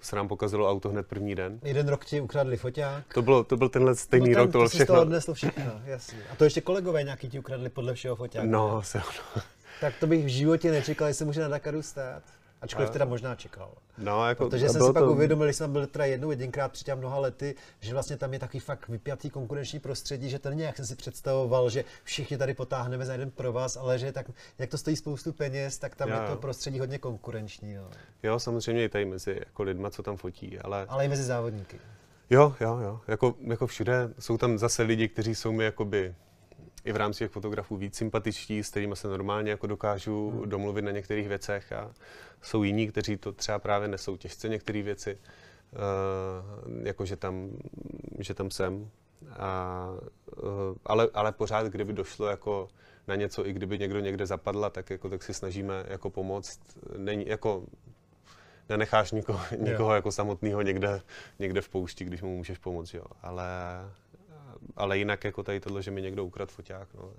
[0.00, 1.60] Se nám pokazilo auto hned první den.
[1.62, 3.14] Jeden rok ti ukradli foťák.
[3.14, 4.94] To, bylo, to byl tenhle stejný no ten, rok, to bylo všechno.
[4.94, 6.18] To odnesl všechno, jasně.
[6.32, 8.44] A to ještě kolegové nějaký ti ukradli podle všeho foťák.
[8.44, 9.42] No, se ono.
[9.80, 12.22] Tak to bych v životě nečekal, jestli může na Dakaru stát.
[12.62, 13.72] Ačkoliv teda možná čekal.
[13.98, 15.12] No, jako, Protože jsem si pak to...
[15.12, 18.60] uvědomil, když jsem byl teda jednou, jedinkrát před mnoha lety, že vlastně tam je takový
[18.60, 23.06] fakt vypjatý konkurenční prostředí, že to není, jak jsem si představoval, že všichni tady potáhneme
[23.06, 26.22] za jeden pro vás, ale že tak, jak to stojí spoustu peněz, tak tam jo.
[26.22, 27.72] je to prostředí hodně konkurenční.
[27.72, 27.90] Jo,
[28.22, 30.86] jo samozřejmě i tady mezi jako lidma, co tam fotí, ale...
[30.88, 31.80] Ale i mezi závodníky.
[32.30, 33.00] Jo, jo, jo.
[33.08, 36.14] Jako, jako všude jsou tam zase lidi, kteří jsou mi jakoby
[36.84, 40.48] i v rámci těch fotografů víc sympatičtí, s kterými se normálně jako dokážu hmm.
[40.48, 41.90] domluvit na některých věcech a
[42.42, 45.18] jsou jiní, kteří to třeba právě nesou těžce některé věci,
[45.72, 47.50] uh, jako že tam,
[48.18, 48.90] že tam jsem.
[49.30, 49.88] A,
[50.42, 50.48] uh,
[50.84, 52.68] ale, ale pořád, kdyby došlo jako
[53.08, 56.60] na něco, i kdyby někdo někde zapadla, tak, jako, tak si snažíme jako pomoct.
[56.96, 57.64] Není, jako,
[58.68, 61.00] nenecháš nikoho, nikoho jako samotného někde,
[61.38, 63.04] někde v poušti, když mu můžeš pomoct, jo.
[63.22, 63.44] Ale,
[64.76, 67.12] ale jinak jako tady tohle, že mi někdo ukradl foťák, no.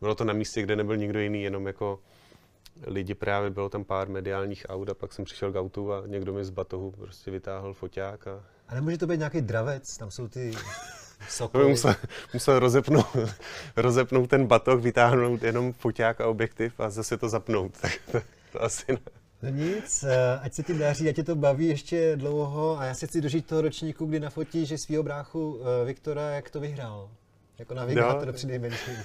[0.00, 2.00] Bylo to na místě, kde nebyl nikdo jiný, jenom jako
[2.86, 6.32] lidi právě, bylo tam pár mediálních aut a pak jsem přišel k autu a někdo
[6.32, 8.44] mi z batohu prostě vytáhl foťák a...
[8.68, 10.52] A nemůže to být nějaký dravec, tam jsou ty
[11.28, 11.68] sokoly.
[11.68, 11.94] musel,
[12.34, 13.06] musel rozepnout,
[13.76, 18.20] rozepnout ten batoh, vytáhnout jenom foťák a objektiv a zase to zapnout, tak to,
[18.52, 18.98] to asi ne.
[19.46, 22.94] No nic, eh, ať se ti daří, ať tě to baví ještě dlouho a já
[22.94, 27.10] si chci dožít toho ročníku, kdy nafotíš, že svého bráchu eh, Viktora, jak to vyhrál.
[27.58, 28.94] Jako navigátor no, při nejmenším.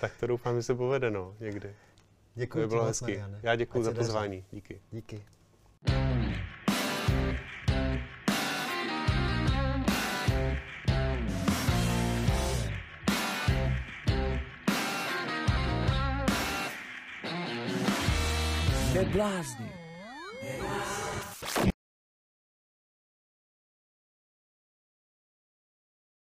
[0.00, 1.74] Tak to doufám, že se povede, no, někdy.
[2.34, 3.22] Děkuji to bylo hezky.
[3.42, 4.44] Já děkuji za pozvání.
[4.52, 4.80] Díky.
[4.90, 5.24] Díky.
[19.04, 19.83] Neblázni.